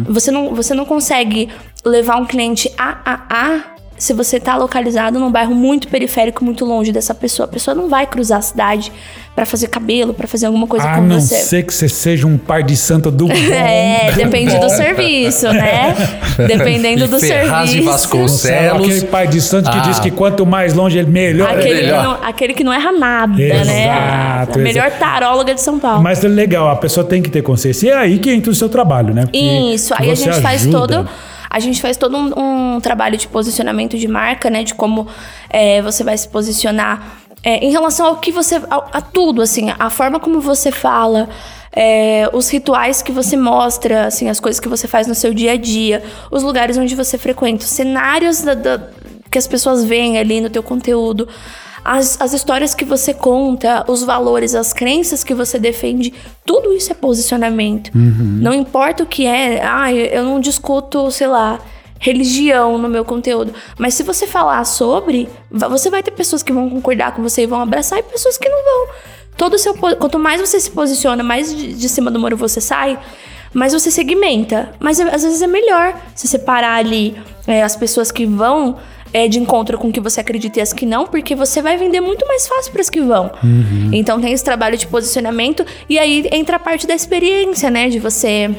[0.09, 1.49] Você, não, você não consegue
[1.84, 6.64] levar um cliente a a a se você tá localizado num bairro muito periférico, muito
[6.64, 7.47] longe dessa pessoa.
[7.47, 8.90] A pessoa não vai cruzar a cidade
[9.34, 11.36] pra fazer cabelo, pra fazer alguma coisa A com não você.
[11.36, 13.32] ser que você seja um pai de santa do bom.
[13.34, 15.95] É, depende do serviço, né?
[16.49, 17.90] Dependendo do Ferraz e serviço.
[17.90, 18.40] Vasconcelos.
[18.40, 19.82] Você é aquele pai de santo que Ah.
[19.82, 21.49] diz que quanto mais longe ele melhor.
[21.51, 22.03] Aquele que, melhor.
[22.05, 23.90] não, aquele que não erra nada, Exato, né?
[23.90, 26.03] A melhor taróloga de São Paulo.
[26.03, 27.86] Mas é legal, a pessoa tem que ter consciência.
[27.86, 29.22] E é aí que entra o seu trabalho, né?
[29.22, 30.78] Porque Isso, aí a gente faz ajuda.
[30.78, 31.09] todo.
[31.53, 34.62] A gente faz todo um, um trabalho de posicionamento de marca, né?
[34.64, 35.07] De como
[35.50, 38.61] é, você vai se posicionar é, em relação ao que você.
[38.70, 41.28] A, tudo, assim, a forma como você fala.
[41.74, 45.53] é, os rituais que você mostra, assim, as coisas que você faz no seu dia
[45.53, 48.80] a dia, os lugares onde você frequenta, os cenários da- da-
[49.30, 51.26] que as pessoas veem ali no teu conteúdo,
[51.85, 56.12] as, as histórias que você conta, os valores, as crenças que você defende,
[56.45, 57.91] tudo isso é posicionamento.
[57.95, 61.59] Não importa o que é, ah, eu não discuto, sei lá,
[61.99, 63.53] religião no meu conteúdo.
[63.78, 67.47] Mas se você falar sobre, você vai ter pessoas que vão concordar com você e
[67.47, 68.95] vão abraçar e pessoas que não vão.
[69.37, 69.74] todo seu.
[69.74, 72.99] Quanto mais você se posiciona, mais de, de cima do muro você sai,
[73.55, 74.72] mais você segmenta.
[74.80, 77.16] Mas é- às vezes é melhor se separar ali
[77.47, 78.76] é, as pessoas que vão.
[79.12, 81.76] É, de encontro com o que você acredita e as que não, porque você vai
[81.76, 83.30] vender muito mais fácil para as que vão.
[83.92, 87.88] Então tem esse trabalho de posicionamento e aí entra a parte da experiência, né?
[87.88, 88.50] De você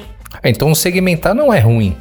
[0.42, 1.96] É, Então segmentar não é ruim.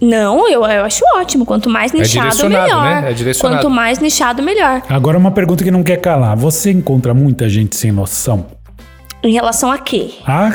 [0.00, 1.46] não, eu, eu acho ótimo.
[1.46, 3.02] Quanto mais nichado, direcionado, melhor.
[3.02, 3.30] né?
[3.30, 3.34] É.
[3.40, 4.82] Quanto mais nichado, melhor.
[4.88, 6.36] Agora uma pergunta que não quer calar.
[6.36, 8.46] Você encontra muita gente sem noção?
[9.22, 10.10] Em relação a quê?
[10.26, 10.50] Ah,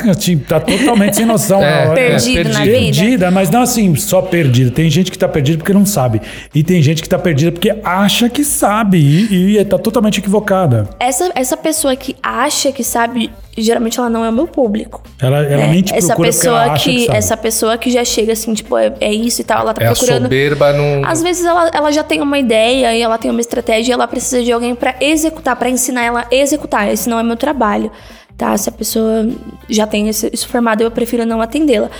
[0.48, 1.56] tá totalmente sem noção.
[1.66, 1.94] É, na hora.
[1.94, 2.72] Perdido na vida?
[2.72, 4.70] Perdida, mas não assim, só perdida.
[4.70, 6.20] Tem gente que tá perdida porque não sabe.
[6.54, 10.88] E tem gente que tá perdida porque acha que sabe e, e tá totalmente equivocada.
[11.00, 15.02] Essa, essa pessoa que acha que sabe, geralmente ela não é o meu público.
[15.20, 15.68] Ela, ela né?
[15.68, 17.18] nem te essa procura pessoa ela acha que, que, sabe.
[17.18, 19.86] essa pessoa que já chega assim, tipo, é, é isso e tal, ela tá É
[19.86, 20.22] procurando.
[20.24, 21.02] soberba num.
[21.04, 24.06] Às vezes ela, ela já tem uma ideia e ela tem uma estratégia e ela
[24.06, 26.92] precisa de alguém pra executar, pra ensinar ela a executar.
[26.92, 27.90] Esse não é meu trabalho,
[28.36, 28.56] tá?
[28.56, 29.28] Se a pessoa
[29.68, 31.90] já tem isso formado, eu prefiro não atendê-la.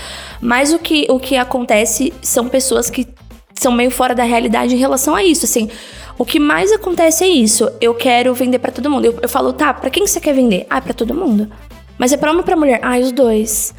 [0.41, 3.07] Mas o que, o que acontece são pessoas que
[3.53, 5.69] são meio fora da realidade em relação a isso, assim.
[6.17, 7.69] O que mais acontece é isso.
[7.81, 9.05] Eu quero vender pra todo mundo.
[9.05, 10.65] Eu, eu falo, tá, pra quem você quer vender?
[10.69, 11.51] Ah, pra todo mundo.
[11.97, 12.79] Mas é pra homem ou pra mulher?
[12.83, 13.73] Ah, os dois.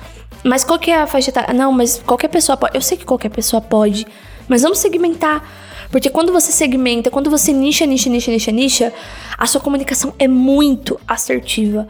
[0.44, 1.52] Mas qual que é a faixa etária?
[1.52, 2.76] Não, mas qualquer pessoa pode.
[2.76, 4.06] Eu sei que qualquer pessoa pode.
[4.48, 5.42] Mas vamos segmentar.
[5.91, 8.93] Porque quando você segmenta, quando você nicha, nicha, nicha, nicha, nicha,
[9.36, 11.89] a sua comunicação é muito assertiva.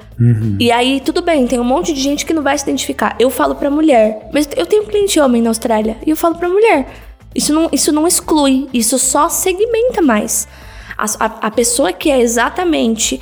[0.60, 3.16] E aí, tudo bem, tem um monte de gente que não vai se identificar.
[3.18, 4.28] Eu falo pra mulher.
[4.32, 5.96] Mas eu tenho um cliente homem na Austrália.
[6.06, 6.88] E eu falo pra mulher.
[7.34, 8.68] Isso não, isso não exclui.
[8.72, 10.46] Isso só segmenta mais.
[10.96, 13.20] A, a, a pessoa que é exatamente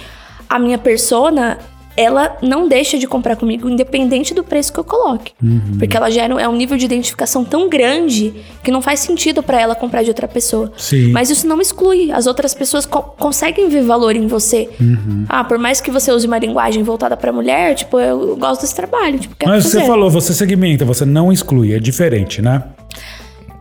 [0.49, 1.59] a minha persona,
[1.97, 5.32] ela não deixa de comprar comigo, independente do preço que eu coloque.
[5.78, 9.61] Porque ela gera é um nível de identificação tão grande que não faz sentido pra
[9.61, 10.72] ela comprar de outra pessoa.
[10.76, 11.12] Sim.
[11.12, 12.11] Mas isso não exclui.
[12.12, 14.68] As outras pessoas co- conseguem ver valor em você.
[14.80, 15.24] Uhum.
[15.28, 18.74] Ah, por mais que você use uma linguagem voltada pra mulher, tipo, eu gosto desse
[18.74, 19.18] trabalho.
[19.18, 19.86] Tipo, Mas você fazer.
[19.86, 22.62] falou, você segmenta, você não exclui, é diferente, né?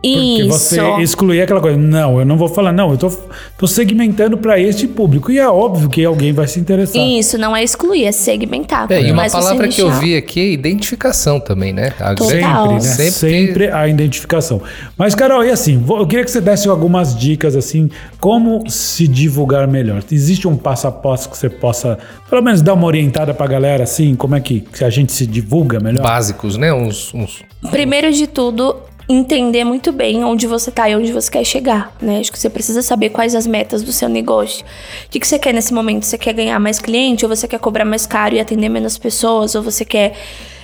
[0.02, 0.48] Porque Isso.
[0.48, 1.76] você excluir aquela coisa.
[1.76, 3.10] Não, eu não vou falar, não, eu tô,
[3.58, 5.30] tô segmentando pra este público.
[5.32, 7.02] E é óbvio que alguém vai se interessar.
[7.04, 8.90] Isso, não é excluir, é segmentar.
[8.90, 11.92] É, e uma palavra que eu vi aqui é identificação também, né?
[11.98, 12.28] A Total.
[12.28, 12.80] Sempre, né?
[12.80, 14.62] Sempre Sempre, a identificação.
[14.96, 17.90] Mas, Carol, e assim, eu queria que você desse algumas dicas, assim,
[18.20, 20.02] como se divulgar melhor.
[20.10, 21.98] Existe um passo a passo que você possa,
[22.30, 25.26] pelo menos, dar uma orientada pra galera, assim, como é que, que a gente se
[25.26, 26.02] divulga melhor?
[26.02, 26.72] básicos, né?
[26.72, 28.76] Uns, uns- Primeiro de tudo,
[29.08, 32.18] entender muito bem onde você tá e onde você quer chegar, né?
[32.18, 34.64] Acho que você precisa saber quais as metas do seu negócio.
[35.06, 36.04] O que, que você quer nesse momento?
[36.04, 37.24] Você quer ganhar mais cliente?
[37.24, 39.54] Ou você quer cobrar mais caro e atender menos pessoas?
[39.54, 40.14] Ou você quer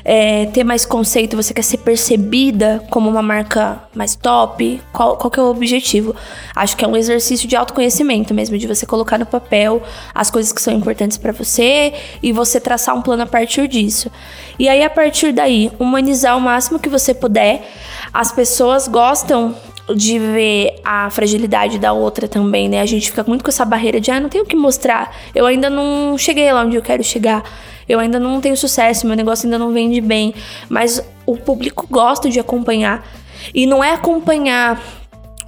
[0.04, 1.36] é, ter mais conceito?
[1.36, 4.80] Você quer ser percebida como uma marca mais top?
[4.92, 6.14] Qual, qual que é o objetivo?
[6.54, 9.82] Acho que é um exercício de autoconhecimento mesmo, de você colocar no papel
[10.14, 14.10] as coisas que são importantes pra você e você traçar um plano a partir disso.
[14.58, 17.68] E aí, a partir daí, humanizar o máximo que você puder.
[18.12, 19.54] As pessoas gostam
[19.94, 22.80] de ver a fragilidade da outra também, né?
[22.80, 25.14] A gente fica muito com essa barreira de, ah, não tenho o que mostrar.
[25.34, 27.42] Eu ainda não cheguei lá onde eu quero chegar.
[27.88, 30.34] Eu ainda não tenho sucesso, meu negócio ainda não vende bem.
[30.68, 33.06] Mas o público gosta de acompanhar.
[33.52, 34.80] E não é acompanhar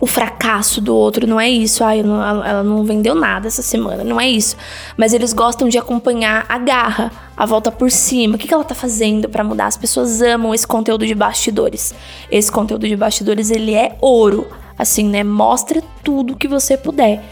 [0.00, 1.82] o fracasso do outro, não é isso.
[2.04, 4.56] Não- ela não vendeu nada essa semana, não é isso.
[4.96, 8.36] Mas eles gostam de acompanhar a garra, a volta por cima.
[8.36, 9.66] O que, que ela tá fazendo pra mudar?
[9.66, 11.94] As pessoas amam esse conteúdo de bastidores.
[12.30, 14.46] Esse conteúdo de bastidores, ele é ouro.
[14.76, 15.22] Assim, né?
[15.22, 17.22] Mostra tudo que você puder.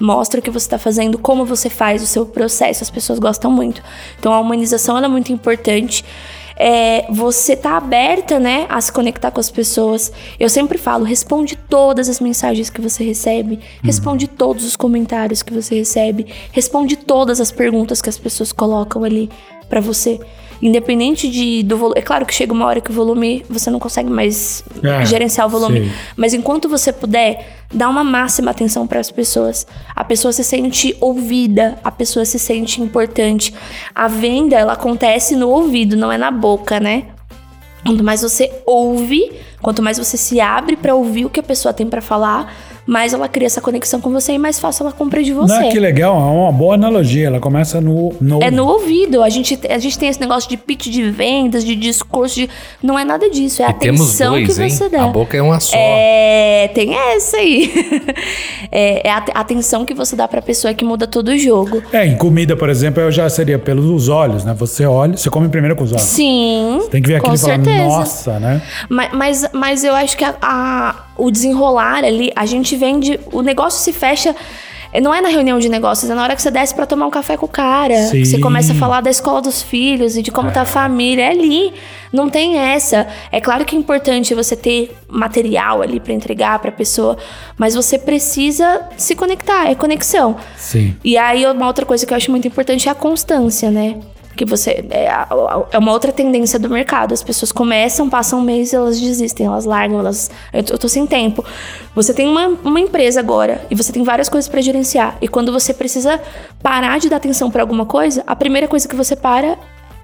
[0.00, 2.82] Mostra o que você está fazendo, como você faz o seu processo.
[2.82, 3.82] As pessoas gostam muito.
[4.18, 6.04] Então a humanização é muito importante.
[6.56, 10.12] É, você tá aberta, né, a se conectar com as pessoas.
[10.38, 15.52] Eu sempre falo, responde todas as mensagens que você recebe, responde todos os comentários que
[15.52, 19.28] você recebe, responde todas as perguntas que as pessoas colocam ali
[19.68, 20.20] pra você.
[20.62, 21.98] Independente de, do volume.
[21.98, 25.46] É claro que chega uma hora que o volume você não consegue mais É, gerenciar
[25.46, 25.80] o volume.
[25.80, 25.92] sei.
[26.16, 29.66] Mas enquanto você puder, dá uma máxima atenção para as pessoas.
[29.94, 33.52] A pessoa se sente ouvida, a pessoa se sente importante.
[33.94, 37.08] A venda, ela acontece no ouvido, não é na boca, né?
[37.84, 41.74] Quanto mais você ouve, quanto mais você se abre para ouvir o que a pessoa
[41.74, 42.54] tem para falar,
[42.86, 45.52] mais ela cria essa conexão com você e mais fácil ela compra de você.
[45.60, 47.26] Não, que legal, é uma boa analogia.
[47.26, 48.12] Ela começa no.
[48.20, 49.22] no É no ouvido.
[49.22, 52.50] A gente, a gente tem esse negócio de pitch de vendas, de discurso, de.
[52.82, 53.62] Não é nada disso.
[53.62, 54.70] É a E temos atenção dois, que hein?
[54.70, 55.04] você dá.
[55.04, 55.76] A boca é uma só.
[55.76, 57.72] É, tem essa aí.
[58.70, 61.82] é, é a atenção que você dá pra pessoa que muda todo o jogo.
[61.92, 64.54] É, em comida, por exemplo, eu já seria pelos olhos, né?
[64.58, 66.02] Você olha, você come primeiro com os olhos.
[66.02, 66.80] Sim.
[66.90, 67.84] Tem que ver com aquilo e falar, certeza.
[67.84, 68.62] nossa, né?
[68.88, 73.18] Mas, mas, mas eu acho que a- a- o desenrolar ali, a gente vende.
[73.32, 74.34] O negócio se fecha
[75.00, 77.10] não é na reunião de negócios, é na hora que você desce pra tomar um
[77.10, 77.96] café com o cara.
[78.06, 78.18] Sim.
[78.18, 81.24] que Você começa a falar da escola dos filhos e de como tá a família.
[81.24, 81.72] É ali.
[82.12, 83.08] Não tem essa.
[83.32, 87.16] É claro que é importante você ter material ali pra entregar pra pessoa,
[87.58, 89.68] mas você precisa se conectar.
[89.68, 90.36] É conexão.
[90.56, 90.94] Sim.
[91.02, 93.96] E aí, uma outra coisa que eu acho muito importante é a constância, né?
[94.36, 94.84] Que você.
[94.90, 95.08] É,
[95.72, 97.12] é uma outra tendência do mercado.
[97.12, 100.30] As pessoas começam, passam um mês e elas desistem, elas largam, elas.
[100.52, 101.44] Eu tô, eu tô sem tempo.
[101.94, 105.16] Você tem uma, uma empresa agora e você tem várias coisas pra gerenciar.
[105.20, 106.20] E quando você precisa
[106.62, 109.56] parar de dar atenção pra alguma coisa, a primeira coisa que você para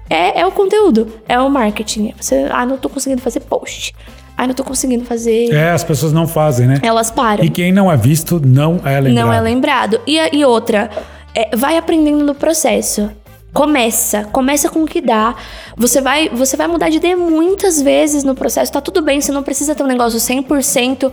[0.09, 2.13] é, é o conteúdo, é o marketing.
[2.19, 3.95] Você, ah, não tô conseguindo fazer post.
[4.37, 5.53] Ah, não tô conseguindo fazer.
[5.53, 6.79] É, as pessoas não fazem, né?
[6.81, 7.43] Elas param.
[7.43, 9.25] E quem não é visto não é lembrado.
[9.25, 10.01] Não é lembrado.
[10.05, 10.89] E, e outra,
[11.33, 13.09] é, vai aprendendo no processo.
[13.53, 15.35] Começa, começa com o que dá.
[15.75, 18.71] Você vai, você vai mudar de ideia muitas vezes no processo.
[18.71, 21.11] Tá tudo bem, você não precisa ter um negócio 100%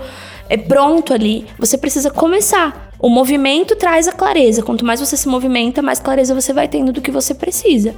[0.48, 1.46] é, pronto ali.
[1.58, 2.88] Você precisa começar.
[3.00, 4.62] O movimento traz a clareza.
[4.62, 7.94] Quanto mais você se movimenta, mais clareza você vai tendo do que você precisa.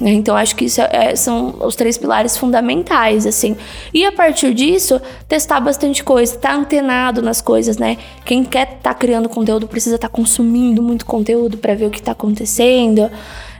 [0.00, 0.10] Né?
[0.12, 3.56] Então, acho que isso é- é- são os três pilares fundamentais, assim.
[3.92, 7.96] E a partir disso, testar bastante coisa, estar antenado nas coisas, né?
[8.24, 12.10] Quem quer estar criando conteúdo precisa estar consumindo muito conteúdo para ver o que está
[12.12, 13.08] acontecendo.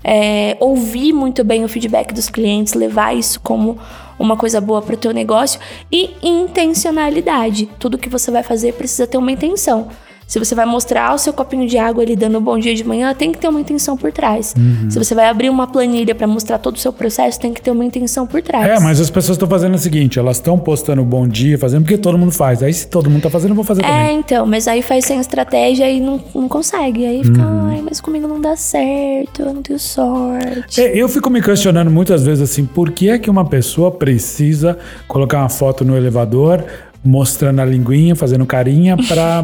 [0.05, 3.79] É, ouvir muito bem o feedback dos clientes, levar isso como
[4.19, 5.59] uma coisa boa para o teu negócio
[5.91, 7.69] e intencionalidade.
[7.79, 9.89] Tudo que você vai fazer precisa ter uma intenção.
[10.27, 12.83] Se você vai mostrar o seu copinho de água ali dando um bom dia de
[12.83, 14.55] manhã, tem que ter uma intenção por trás.
[14.89, 17.71] Se você vai abrir uma planilha para mostrar todo o seu processo, tem que ter
[17.71, 18.67] uma intenção por trás.
[18.67, 21.99] É, mas as pessoas estão fazendo o seguinte, elas estão postando bom dia, fazendo porque
[21.99, 22.63] todo mundo faz.
[22.63, 24.19] Aí se todo mundo tá fazendo, eu vou fazer É, também.
[24.19, 27.05] então, mas aí faz sem estratégia e não, não consegue.
[27.07, 27.69] Aí fica, Uhum.
[27.69, 30.81] ai, mas comigo não dá certo, eu não tenho sorte.
[30.81, 34.79] É, Eu fico me questionando muitas vezes assim, por que é que uma pessoa precisa
[35.07, 36.65] colocar uma foto no elevador,
[37.05, 39.43] mostrando a linguinha, fazendo carinha pra,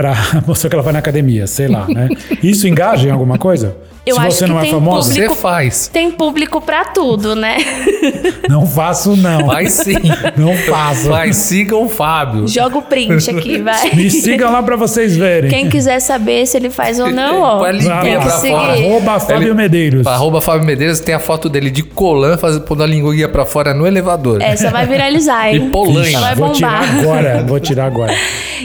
[0.00, 0.14] pra
[0.46, 2.08] mostrar que ela vai na academia, sei lá, né?
[2.42, 3.76] Isso engaja em alguma coisa?
[4.06, 5.88] Eu Se acho você que não é tem famosa, público- Você faz.
[5.92, 7.58] Tem público pra tudo, né?
[8.48, 9.46] não faço não.
[9.46, 9.94] Faz sim.
[10.36, 11.10] Não faço.
[11.10, 12.48] Mas sigam o Fábio.
[12.48, 13.94] Joga o print aqui, vai.
[13.94, 15.50] Me sigam lá pra vocês verem.
[15.50, 17.66] Quem quiser saber se ele faz ou não, ó.
[17.70, 18.54] Linguinha Tem que pra seguir.
[18.54, 18.72] fora.
[18.72, 20.06] Arroba Fábio Ele- Medeiros.
[20.06, 23.74] Arroba Fábio Medeiros tem a foto dele de colã, fazendo, pondo a linguinha pra fora
[23.74, 24.40] no elevador.
[24.40, 25.70] Essa vai viralizar, E hein?
[25.70, 26.08] Polanha.
[26.08, 26.98] Essa vai vou tirar bombar.
[27.00, 28.14] agora, vou tirar agora.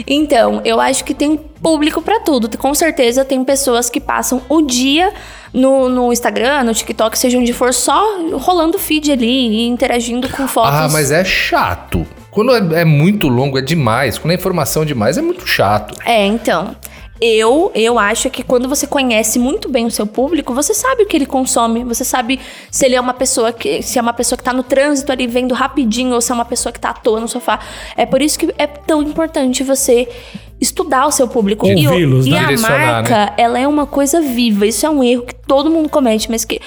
[0.06, 2.56] Então, eu acho que tem público pra tudo.
[2.56, 5.12] Com certeza tem pessoas que passam o dia
[5.52, 10.46] no, no Instagram, no TikTok, seja onde for, só rolando feed ali e interagindo com
[10.46, 10.72] fotos.
[10.72, 12.06] Ah, mas é chato.
[12.30, 14.16] Quando é, é muito longo, é demais.
[14.16, 15.96] Quando é informação demais, é muito chato.
[16.04, 16.76] É, então.
[17.20, 21.06] Eu, eu acho que quando você conhece muito bem o seu público, você sabe o
[21.06, 22.38] que ele consome, você sabe
[22.70, 25.26] se ele é uma pessoa que se é uma pessoa que tá no trânsito ali
[25.26, 27.58] vendo rapidinho ou se é uma pessoa que tá à toa no sofá.
[27.96, 30.06] É por isso que é tão importante você
[30.60, 31.92] estudar o seu público e, o-
[32.26, 32.38] e né?
[32.38, 34.66] a Direcionar, marca, ela é uma coisa viva.
[34.66, 36.60] Isso é um erro que todo mundo comete, mas que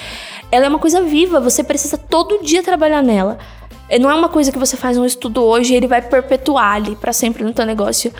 [0.52, 3.38] ela é uma coisa viva, você precisa todo dia trabalhar nela.
[3.88, 6.74] É, Não é uma coisa que você faz um estudo hoje e ele vai perpetuar
[6.76, 8.12] ali pra sempre no teu negócio.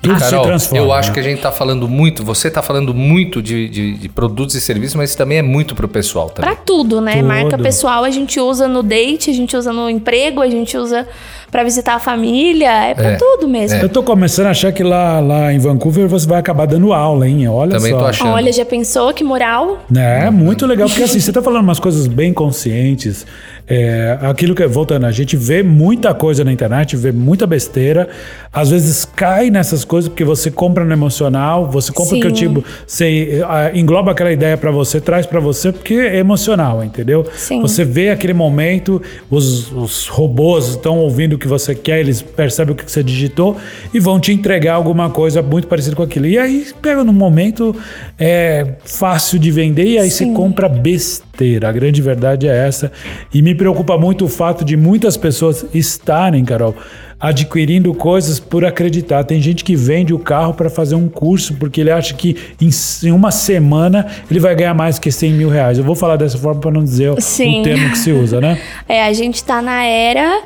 [0.00, 0.84] Tudo se Carol, transforma.
[0.84, 1.14] eu acho né?
[1.14, 4.60] que a gente tá falando muito, você tá falando muito de, de- de produtos e
[4.60, 6.50] serviços, mas isso também é muito pro pessoal também.
[6.54, 7.14] Pra tudo, né?
[7.16, 7.26] Tudo.
[7.26, 11.06] Marca pessoal a gente usa no date, a gente usa no emprego, a gente usa
[11.50, 13.16] pra visitar a família, é pra É.
[13.16, 13.78] tudo mesmo.
[13.80, 17.26] Eu tô começando a achar que lá, lá em Vancouver você vai acabar dando aula,
[17.28, 17.48] hein?
[17.48, 17.98] Olha Também só.
[17.98, 18.30] tô achando.
[18.30, 19.78] Olha, já pensou que moral?
[19.94, 23.26] É, muito legal, porque assim, você tá falando umas coisas bem conscientes.
[23.68, 28.08] É, aquilo que, voltando, a gente vê muita coisa na internet, vê muita besteira.
[28.50, 32.20] Às vezes cai nessas coisas porque você compra no emocional, você compra Sim.
[32.20, 33.42] que o tipo, você
[33.74, 37.26] engloba aquela ideia pra você, traz pra você porque é emocional, entendeu?
[37.34, 37.60] Sim.
[37.60, 42.72] Você vê aquele momento, os, os robôs estão ouvindo o que você quer, eles percebem
[42.72, 43.56] o que você digitou
[43.92, 46.26] e vão te entregar alguma coisa muito parecida com aquilo.
[46.26, 47.76] E aí pega num momento
[48.18, 51.27] é, fácil de vender e aí você compra besteira.
[51.66, 52.90] A grande verdade é essa.
[53.32, 56.74] E me preocupa muito o fato de muitas pessoas estarem, Carol,
[57.20, 59.24] adquirindo coisas por acreditar.
[59.24, 63.10] Tem gente que vende o carro para fazer um curso porque ele acha que em,
[63.10, 65.78] uma semana ele vai ganhar mais que 100 mil reais.
[65.78, 67.60] Eu vou falar dessa forma para não dizer o- Sim.
[67.60, 68.58] o termo que se usa, né?
[68.88, 70.42] É, a gente tá na era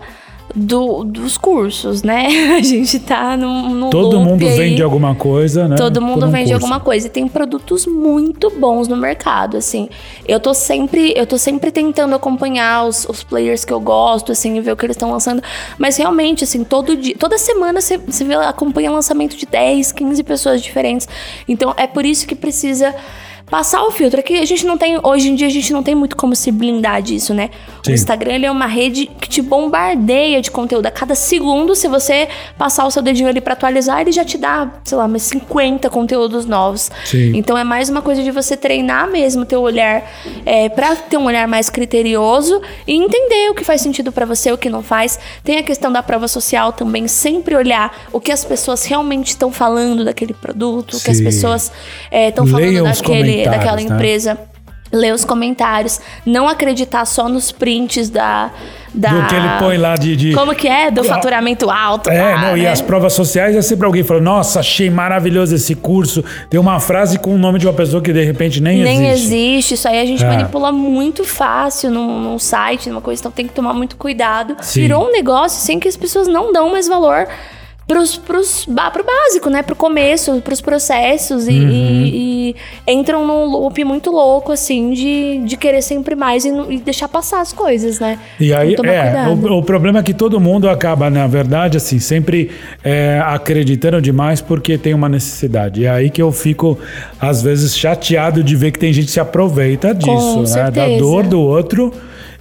[0.54, 2.26] do- dos cursos, né?
[2.58, 4.56] A gente tá no, no Todo mundo aí.
[4.56, 5.76] vende alguma coisa, né?
[5.76, 6.64] Todo mundo um vende curso.
[6.66, 9.88] alguma coisa e tem produtos muito bons no mercado, assim.
[10.28, 14.56] Eu tô sempre, eu tô sempre tentando acompanhar os, os players que eu gosto, assim,
[14.56, 15.42] e ver o que eles estão lançando.
[15.78, 20.22] Mas realmente, assim, todo dia, toda semana você, você vê, acompanha lançamento de 10, 15
[20.22, 21.08] pessoas diferentes.
[21.48, 22.94] Então é por isso que precisa
[23.52, 24.18] passar o filtro.
[24.18, 26.34] É que a gente não tem, hoje em dia a gente não tem muito como
[26.34, 27.50] se blindar disso, né?
[27.84, 27.92] Sim.
[27.92, 30.86] O Instagram ele é uma rede que te bombardeia de conteúdo.
[30.86, 34.38] A cada segundo, se você passar o seu dedinho ali pra atualizar, ele já te
[34.38, 36.90] dá, sei lá, mais 50 conteúdos novos.
[37.04, 37.32] Sim.
[37.36, 40.10] Então é mais uma coisa de você treinar mesmo teu olhar
[40.46, 44.50] é, para ter um olhar mais criterioso e entender o que faz sentido pra você,
[44.50, 45.18] o que não faz.
[45.44, 49.52] Tem a questão da prova social também, sempre olhar o que as pessoas realmente estão
[49.52, 51.24] falando daquele produto, o que as Sim.
[51.24, 51.70] pessoas
[52.10, 53.82] estão falando Leiam daquele, daquela né?
[53.82, 54.38] empresa.
[54.94, 58.50] Ler os comentários, não acreditar só nos prints da.
[58.92, 60.14] da Do que ele põe lá de.
[60.14, 60.90] de- Como que é?
[60.90, 62.10] Do faturamento alto.
[62.10, 62.70] É, lá, não, e né?
[62.70, 66.22] as provas sociais é sempre alguém falando, nossa, achei maravilhoso esse curso.
[66.50, 69.34] Tem uma frase com o nome de uma pessoa que de repente nem, Nem existe.
[69.34, 69.74] existe.
[69.76, 70.28] Isso aí a gente É.
[70.28, 74.56] manipula muito fácil num, num site, numa coisa, então tem que tomar muito cuidado.
[74.60, 74.82] Sim.
[74.82, 77.26] Virou um negócio sem que as pessoas não dão mais valor
[77.92, 79.62] pros, pros, pro básico, né?
[79.62, 81.68] Pro começo, pros processos e, Uhum.
[81.70, 82.54] e-
[82.86, 87.06] e entram num loop muito louco, assim, de, de querer sempre mais e, e deixar
[87.08, 88.18] passar as coisas, né?
[88.40, 92.50] E aí, é, o, o problema é que todo mundo acaba, na verdade, assim, sempre
[92.82, 95.82] é, acreditando demais porque tem uma necessidade.
[95.82, 96.78] E é aí que eu fico,
[97.20, 100.70] às vezes, chateado de ver que tem gente que se aproveita disso, né?
[100.70, 101.92] Da dor do outro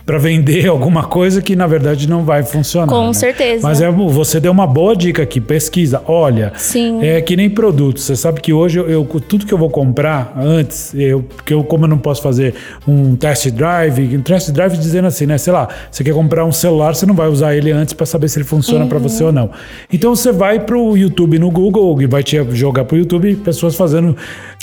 [0.05, 2.87] para vender alguma coisa que, na verdade, não vai funcionar.
[2.87, 3.13] Com né?
[3.13, 3.67] certeza.
[3.67, 6.01] Mas é, você deu uma boa dica aqui, pesquisa.
[6.07, 7.03] Olha, Sim.
[7.03, 8.03] é que nem produtos.
[8.03, 11.63] Você sabe que hoje eu, eu- tudo que eu vou comprar antes, eu, porque eu,
[11.63, 12.55] como eu não posso fazer
[12.87, 15.37] um test drive, um test drive dizendo assim, né?
[15.37, 18.27] Sei lá, você quer comprar um celular, você não vai usar ele antes para saber
[18.29, 19.49] se ele funciona para você ou não.
[19.91, 24.15] Então você vai pro YouTube no Google e vai te jogar pro YouTube pessoas fazendo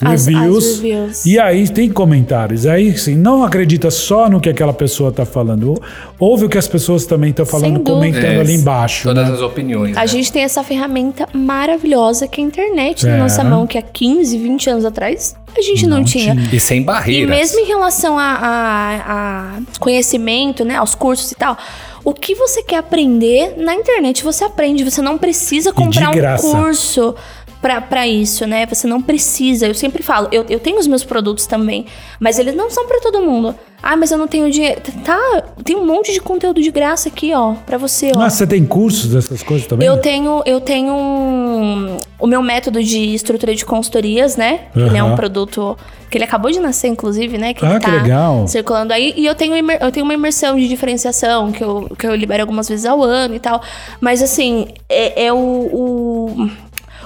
[0.03, 0.81] As- as reviews.
[0.81, 1.27] reviews.
[1.27, 2.67] E aí tem comentários.
[2.67, 5.81] Aí sim, não acredita só no que aquela pessoa tá falando.
[6.19, 9.05] Ouve o que as pessoas também estão falando, comentando É, ali embaixo.
[9.05, 9.35] Todas né?
[9.35, 9.97] as opiniões.
[9.97, 10.07] A né?
[10.07, 13.11] gente tem essa ferramenta maravilhosa que é a internet É.
[13.11, 16.35] na nossa mão, que há 15, 20 anos atrás a gente não, Não tinha.
[16.35, 16.49] tinha.
[16.53, 17.31] E sem E barreiras.
[17.37, 21.57] mesmo em relação a, a- a conhecimento, né, aos cursos e tal,
[22.05, 24.85] o que você quer aprender na internet você aprende.
[24.85, 27.15] Você não precisa de comprar um curso
[27.61, 28.67] pra, pra isso, né?
[28.67, 29.67] Você não precisa.
[29.67, 31.87] Eu sempre falo, eu, eu tenho os meus produtos também,
[32.21, 33.55] mas eles não são pra todo mundo.
[33.81, 34.81] Ah, mas eu não tenho dinheiro.
[35.05, 38.21] Tá, tem um monte de conteúdo de graça aqui, ó, pra você, ó.
[38.23, 39.87] Ah, você tem cursos dessas coisas também?
[39.87, 44.63] Eu tenho, eu tenho um- o meu método de estrutura de consultorias, né?
[44.73, 45.79] Que Ele é um produto
[46.11, 47.55] que ele acabou de nascer, inclusive, né?
[47.55, 48.49] Que Ah, ele que tá legal.
[48.49, 49.13] circulando aí.
[49.17, 52.69] E eu tenho, eu tenho uma imersão de diferenciação que eu, que eu libero algumas
[52.69, 53.63] vezes ao ano e tal.
[54.01, 56.51] Mas assim, é, é o, o.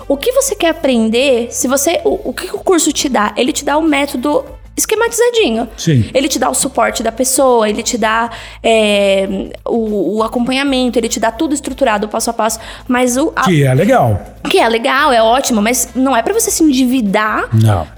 [0.09, 2.00] o que você quer aprender, se você.
[2.05, 3.32] O, o que o curso te dá?
[3.36, 4.44] Ele te dá o método
[4.76, 5.68] esquematizadinho.
[5.76, 6.09] Sim.
[6.14, 8.30] Ele te dá o suporte da pessoa, ele te dá
[8.62, 12.59] é, o, o acompanhamento, ele te dá tudo estruturado, passo a passo.
[12.88, 13.32] Mas o.
[13.36, 14.20] a- Que é legal.
[14.50, 17.48] que é legal, é ótimo, mas não é pra você se endividar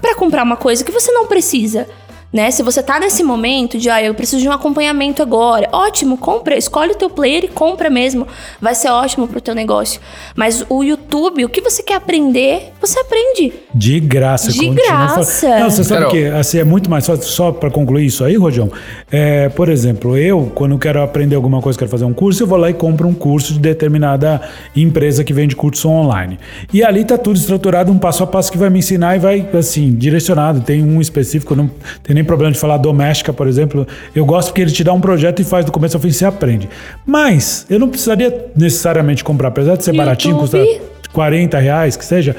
[0.01, 1.87] pra comprar uma coisa que você não precisa.
[2.35, 2.51] Né?
[2.51, 6.57] Se você tá nesse momento de, ah, eu preciso de um acompanhamento agora, ótimo, compra,
[6.57, 8.27] escolhe o teu player e compra mesmo.
[8.59, 10.01] Vai ser ótimo pro teu negócio.
[10.35, 13.53] Mas o YouTube, o que você quer aprender, você aprende.
[13.73, 14.51] De graça.
[14.51, 15.23] De graça.
[15.23, 15.61] falando.
[15.61, 16.11] Não, você sabe Carol.
[16.11, 18.69] que assim, é muito mais fácil, só para concluir isso aí, Rojão.
[19.09, 22.47] É, por exemplo, eu, quando eu quero aprender alguma coisa, quero fazer um curso, eu
[22.47, 24.41] vou lá e compro um curso de determinada
[24.75, 26.37] empresa que vende curso online.
[26.73, 29.47] E ali tá tudo estruturado, um passo a passo que vai me ensinar e vai,
[29.57, 30.59] assim, direcionado.
[30.59, 31.71] Tem um específico, não
[32.03, 33.87] tem nem problema de falar doméstica, por exemplo.
[34.15, 36.25] Eu gosto porque ele te dá um projeto e faz do começo ao fim, você
[36.25, 36.67] aprende.
[37.05, 40.81] Mas eu não precisaria necessariamente comprar, apesar de ser baratinho, custa YouTube.
[41.13, 42.35] 40 reais, que seja.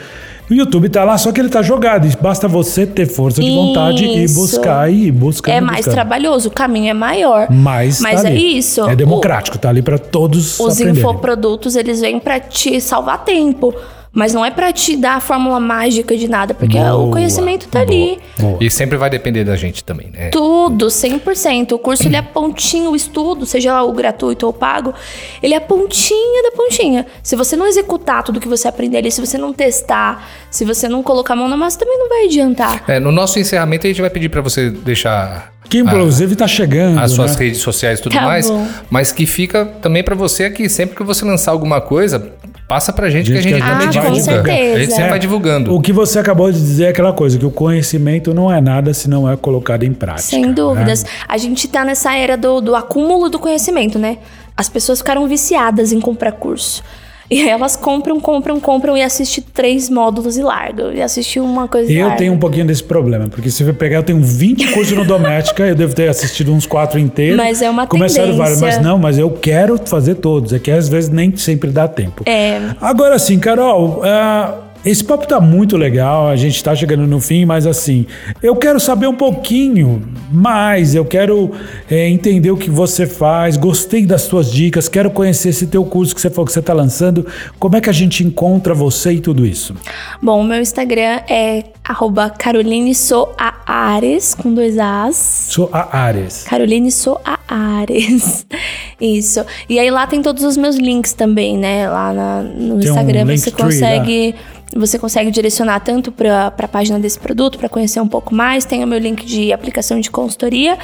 [0.49, 2.07] O YouTube tá lá, só que ele tá jogado.
[2.20, 4.34] Basta você ter força de vontade e Isso.
[4.34, 5.51] buscar e buscar.
[5.53, 7.49] é mais trabalhoso, o caminho é maior.
[7.51, 8.59] Mas, Mas tá é ali.
[8.59, 8.84] isso.
[8.89, 11.01] É democrático, tá ali pra todos Os aprenderem.
[11.01, 13.74] infoprodutos, eles vêm pra te salvar tempo.
[14.17, 17.69] Mas não é pra te dar a fórmula mágica de nada, porque Boa, o conhecimento
[17.69, 18.19] tá boa, ali.
[18.39, 18.57] boa.
[18.62, 20.31] E sempre vai depender da gente também, né?
[20.31, 21.73] Tudo, 100%.
[21.73, 24.95] O curso ele é pontinho, o estudo, seja lá o gratuito ou o pago,
[25.43, 27.05] ele é pontinha da pontinha.
[27.23, 30.89] Se você não executar tudo que você aprender ali, se você não testar, se você
[30.89, 32.85] não colocar a mão na massa, também não vai adiantar.
[32.89, 36.99] É, no nosso encerramento a gente vai pedir pra você deixar Que inclusive tá chegando.
[36.99, 37.45] as suas né?
[37.45, 38.67] redes sociais e tudo Tá mais, bom.
[38.89, 42.33] mas que fica também pra você aqui, sempre que você lançar alguma coisa,
[42.69, 44.43] passa pra gente, que a gente que a também gente vai divulga.
[44.45, 44.75] certeza.
[44.75, 45.75] A gente sempre É, vai divulgando.
[45.75, 48.93] O que você acabou de dizer é aquela coisa, que o conhecimento não é nada
[48.93, 50.23] se não é colocado em prática.
[50.29, 51.05] Sem dúvidas.
[51.05, 51.11] né?
[51.29, 54.19] A gente tá nessa era do, do acúmulo do conhecimento, né?
[54.57, 56.83] As pessoas ficaram viciadas em comprar curso.
[57.31, 60.93] E aí elas compram, compram, compram e assistem três módulos e largam.
[60.93, 62.18] E assistem uma coisa e Eu largam.
[62.18, 65.64] tenho um pouquinho desse problema, porque se eu pegar, eu tenho 20 cursos no Doméstica,
[65.64, 67.37] eu devo ter assistido uns quatro inteiros.
[67.37, 68.79] Mas é uma Começaram vários, tendência.
[68.81, 72.22] mas não, mas eu quero fazer todos, é que às vezes nem sempre dá tempo.
[72.27, 72.61] É.
[72.81, 74.55] Agora sim, Carol, ah,
[74.91, 78.07] esse papo tá muito legal, a gente tá chegando no fim, mas assim,
[78.43, 81.51] eu quero saber um pouquinho mais, eu quero
[81.91, 86.14] é, entender o que você faz, gostei das suas dicas, quero conhecer esse teu curso
[86.14, 87.26] que você falou que você tá lançando,
[87.59, 89.74] como é que a gente encontra você e tudo isso?
[90.22, 95.16] Bom, o meu Instagram é arroba Caroline Soares, com dois As.
[95.51, 96.45] Sou a Ares.
[96.45, 98.47] Caroline Soares.
[99.01, 99.45] Isso.
[99.68, 101.89] E aí lá tem todos os meus links também, né?
[101.89, 104.34] Lá na- no Tem um Instagram link você tree consegue.
[104.75, 108.64] Você consegue direcionar tanto para a página desse produto, para conhecer um pouco mais.
[108.64, 110.77] Tem o meu link de aplicação de consultoria.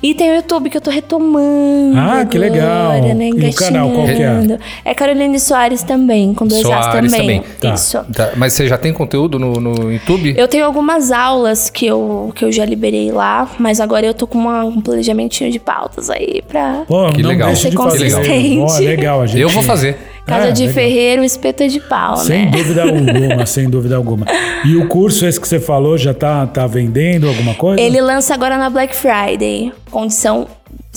[0.00, 1.98] E tem o YouTube que eu tô retomando.
[1.98, 2.92] Ah, que legal.
[2.92, 3.30] agora, né?
[3.30, 4.58] E o canal, qual que é?
[4.84, 7.40] É Caroline Soares também, com dois As Soares também.
[7.40, 7.52] também.
[7.60, 7.74] Tá.
[7.74, 7.98] Isso.
[8.14, 10.34] Tá, mas você já tem conteúdo no, no YouTube?
[10.38, 14.28] Eu tenho algumas aulas que eu, que eu já liberei lá, mas agora eu tô
[14.28, 17.52] com uma- um planejamentinho de pautas aí pra Pô, Que não legal.
[17.52, 18.12] de Ser fazer.
[18.12, 18.58] consistente.
[18.60, 19.40] Ó, legal, a gente.
[19.40, 19.98] Eu vou fazer.
[20.28, 20.74] Casa É, de legal.
[20.74, 22.50] Ferreiro, espeta de pau, Sem né?
[22.52, 24.26] dúvida alguma, sem dúvida alguma.
[24.64, 27.80] E o curso esse que você falou já tá, tá vendendo alguma coisa?
[27.80, 30.46] Ele lança agora na Black Friday, condição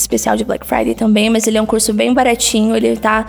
[0.02, 3.26] especial de Black Friday também, mas ele é um curso bem baratinho, ele tá...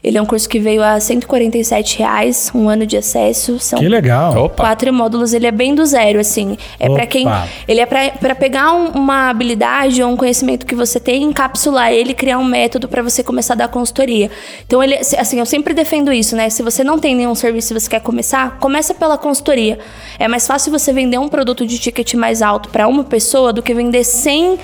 [0.00, 3.58] Ele é um curso que veio a 147 reais, um ano de acesso.
[3.58, 4.44] São Que legal.
[4.44, 4.62] Opa.
[4.62, 6.56] quatro módulos, ele é bem do zero, assim.
[6.78, 6.94] É Opa.
[6.94, 7.26] pra quem.
[7.66, 11.90] Ele é pra, pra pegar um- uma habilidade ou um conhecimento que você tem, encapsular
[11.92, 14.30] ele, criar um método pra você começar a dar consultoria.
[14.64, 16.48] Então, ele, assim, eu sempre defendo isso, né?
[16.48, 19.80] Se você não tem nenhum serviço e você quer começar, começa pela consultoria.
[20.16, 23.60] É mais fácil você vender um produto de ticket mais alto pra uma pessoa do
[23.64, 24.58] que vender 100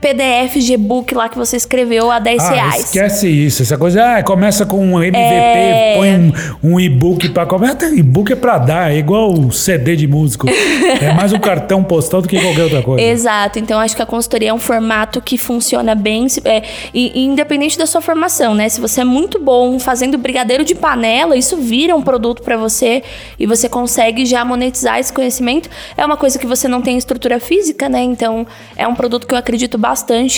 [0.00, 2.84] PDFs de e-book lá que você escreveu a 10 Ah, reais.
[2.84, 3.62] esquece isso.
[3.62, 5.94] Essa coisa, ah, começa com um MVP, É.
[5.96, 6.32] põe um,
[6.74, 7.92] um e-book pra começar.
[7.92, 10.46] E-book é pra dar, é igual o CD de músico.
[11.02, 13.02] é mais um cartão postal do que qualquer outra coisa.
[13.04, 16.62] Exato, então acho que a consultoria é um formato que funciona bem, é,
[16.94, 18.68] e, e independente da sua formação, né?
[18.68, 23.02] Se você é muito bom fazendo brigadeiro de panela, isso vira um produto para você
[23.38, 25.68] e você consegue já monetizar esse conhecimento.
[25.96, 28.00] É uma coisa que você não tem estrutura física, né?
[28.00, 28.46] Então
[28.76, 29.87] é um produto que eu acredito bastante.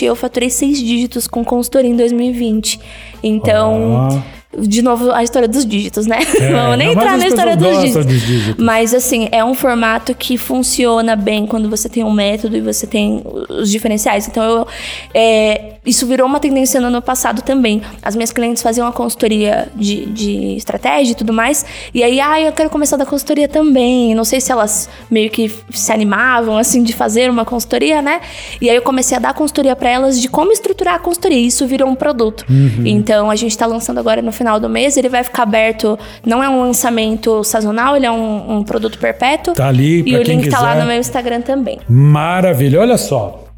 [0.05, 2.81] Eu faturei seis dígitos com consultoria em 2020.
[3.23, 4.23] Então.
[4.59, 6.19] De novo, a história dos dígitos, né?
[6.41, 8.05] É, Vamos nem entrar na história dos dígitos.
[8.05, 8.65] dos dígitos.
[8.65, 12.85] Mas assim, é um formato que funciona bem quando você tem um método e você
[12.85, 14.27] tem os diferenciais.
[14.27, 14.67] Então, eu,
[15.15, 17.81] é, isso virou uma tendência no ano passado também.
[18.03, 21.65] As minhas clientes faziam a consultoria de, de estratégia e tudo mais.
[21.95, 24.15] E aí, ah, eu quero começar da consultoria também.
[24.15, 28.21] Não sei se elas meio que se animavam, assim, de fazer uma consultoria, né?
[28.61, 31.39] E aí eu comecei a dar consultoria para elas de como estruturar a consultoria.
[31.39, 32.45] E isso virou um produto.
[32.51, 32.83] Uhum.
[32.85, 34.99] Então, a gente tá lançando agora no final do mês.
[34.99, 35.99] Ele vai ficar aberto.
[36.27, 39.55] Não é um lançamento sazonal, ele é um, um produto perpétuo.
[39.55, 40.83] Tá ali, E o link tá lá quiser.
[40.83, 41.81] no meu Instagram também.
[41.89, 43.50] Maravilha, olha só.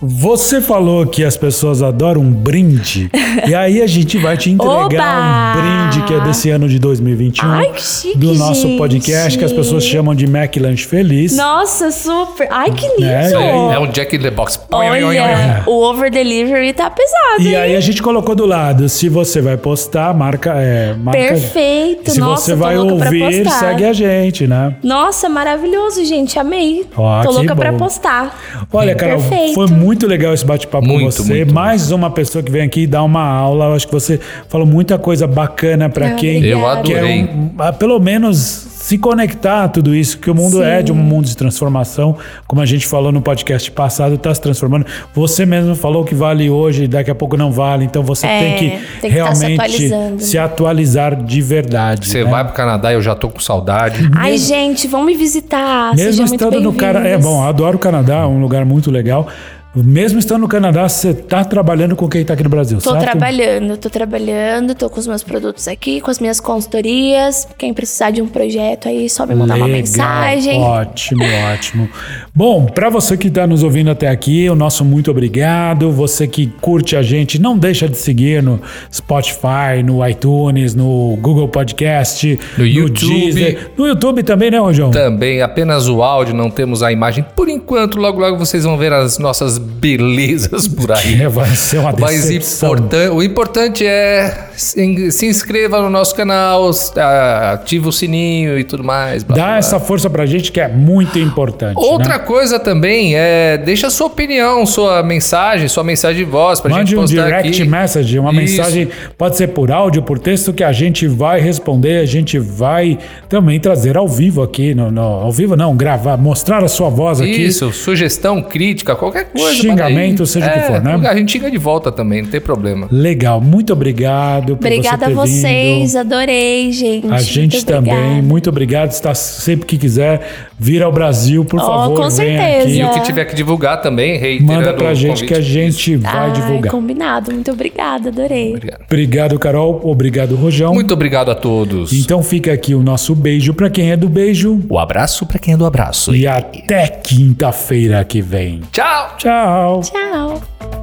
[0.00, 3.10] Você falou que as pessoas adoram um brinde.
[3.48, 5.58] e aí a gente vai te entregar Oba!
[5.58, 7.48] um brinde que é desse ano de 2021.
[7.50, 8.78] Ai, que chique, Do nosso gente.
[8.78, 11.36] podcast que as pessoas chamam de Mac Lanche Feliz.
[11.36, 12.46] Nossa, super.
[12.50, 13.04] Ai, que lindo.
[13.04, 14.60] É, É, é um Jack in the Box.
[14.70, 17.40] Olha, o over delivery tá pesado.
[17.42, 17.56] E hein?
[17.56, 22.10] aí a gente colocou do lado, se você vai postar, marca, é, marca Perfeito.
[22.12, 24.76] Se Nossa, você vai pra ouvir, segue a gente, né?
[24.82, 26.38] Nossa, maravilhoso, gente.
[26.38, 26.86] Amei.
[26.96, 27.78] Ó, Tô louca pra bom.
[27.78, 28.38] postar.
[28.72, 29.54] Olha, Carol, Perfeito.
[29.54, 31.32] foi muito legal esse bate-papo com Muito, você.
[31.34, 33.66] muito, Mais uma pessoa que vem aqui dar uma aula.
[33.66, 34.18] Eu acho que você
[34.48, 36.66] falou muita coisa bacana Ah, quem Eu quer
[36.98, 37.22] adorei.
[37.24, 38.36] um- ah, pelo menos
[38.78, 40.62] se conectar a tudo isso, que o mundo Sim.
[40.64, 42.16] é de um mundo de transformação,
[42.46, 44.86] como a gente falou no podcast passado, está se transformando.
[45.14, 48.54] Você mesmo falou que vale hoje, daqui a pouco não vale, então você É, tem
[48.54, 48.70] que
[49.00, 52.08] tem que tá se realmente se atualizar de verdade.
[52.08, 52.30] Você né?
[52.30, 54.08] vai pro Canadá, eu já tô com saudade.
[54.16, 55.94] Ai, gente, vão me visitar.
[55.94, 58.90] Mesmo muito estando no Canadá, é bom, eu adoro o Canadá, é um lugar muito
[58.90, 59.28] legal.
[59.76, 63.02] Mesmo estando no Canadá, você tá trabalhando com quem tá aqui no Brasil, Tô certo?
[63.02, 67.46] trabalhando, tô trabalhando, tô com os meus produtos aqui, com as minhas consultorias.
[67.56, 70.60] Quem precisar de um projeto aí, só me mandar uma Legal, mensagem.
[70.60, 71.88] Ótimo, ótimo.
[72.34, 75.92] Bom, para você que está nos ouvindo até aqui, o nosso muito obrigado.
[75.92, 78.60] Você que curte a gente, não deixa de seguir no
[78.92, 83.08] Spotify, no iTunes, no Google Podcast, No YouTube.
[83.08, 84.90] Deezer, no YouTube também, né, Rojão?
[84.90, 87.24] Também apenas o áudio, não temos a imagem.
[87.36, 91.22] Por enquanto, logo logo vocês vão ver as nossas belezas por aí.
[91.22, 92.74] É, vai ser uma Mas decepção.
[92.74, 98.82] importan- o importante é se, inscreva no nosso canal, ah, ativa o sininho e tudo
[98.84, 99.22] mais.
[99.22, 101.76] blá, Dá blá, essa força pra gente que é muito importante.
[101.76, 102.24] Outra né?
[102.24, 106.98] coisa também é deixa sua opinião, sua mensagem, sua mensagem de voz pra Mande gente
[106.98, 107.70] um postar direct aqui.
[107.70, 108.40] message, uma Isso.
[108.56, 112.98] mensagem, pode ser por áudio, por texto, que a gente vai responder, a gente vai
[113.28, 117.20] também trazer ao vivo aqui, no, no- ao vivo não, gravar, mostrar a sua voz
[117.20, 117.30] aqui.
[117.44, 119.52] Isso, sugestão, crítica, qualquer coisa.
[119.54, 121.08] Xingamento, seja o que É, for, né?
[121.08, 122.88] A gente xinga de volta também, não tem problema.
[122.90, 124.47] Legal, muito obrigado.
[124.52, 126.00] Obrigado por Obrigada você ter a vocês, vindo.
[126.00, 127.06] adorei, gente.
[127.12, 128.22] A gente Muito também, obrigada.
[128.22, 128.90] muito obrigado.
[128.90, 130.20] Está sempre que quiser
[130.58, 132.68] vir ao Brasil, por Oh, favor, com venha certeza.
[132.68, 136.12] E o que tiver que divulgar também, reiterando Manda pra gente que a gente vai
[136.30, 136.70] Ai, divulgar.
[136.72, 137.32] combinado.
[137.32, 138.50] Muito obrigada, adorei.
[138.54, 138.80] Obrigado.
[138.84, 139.80] Obrigado, Carol.
[139.84, 140.74] Obrigado, Rojão.
[140.74, 141.92] Muito obrigado a todos.
[141.92, 144.60] Então fica aqui o nosso beijo pra quem é do beijo.
[144.68, 146.14] O abraço pra quem é do abraço.
[146.14, 148.60] E até quinta-feira que vem.
[148.72, 149.14] Tchau!
[149.18, 149.80] Tchau.
[149.82, 150.77] Tchau.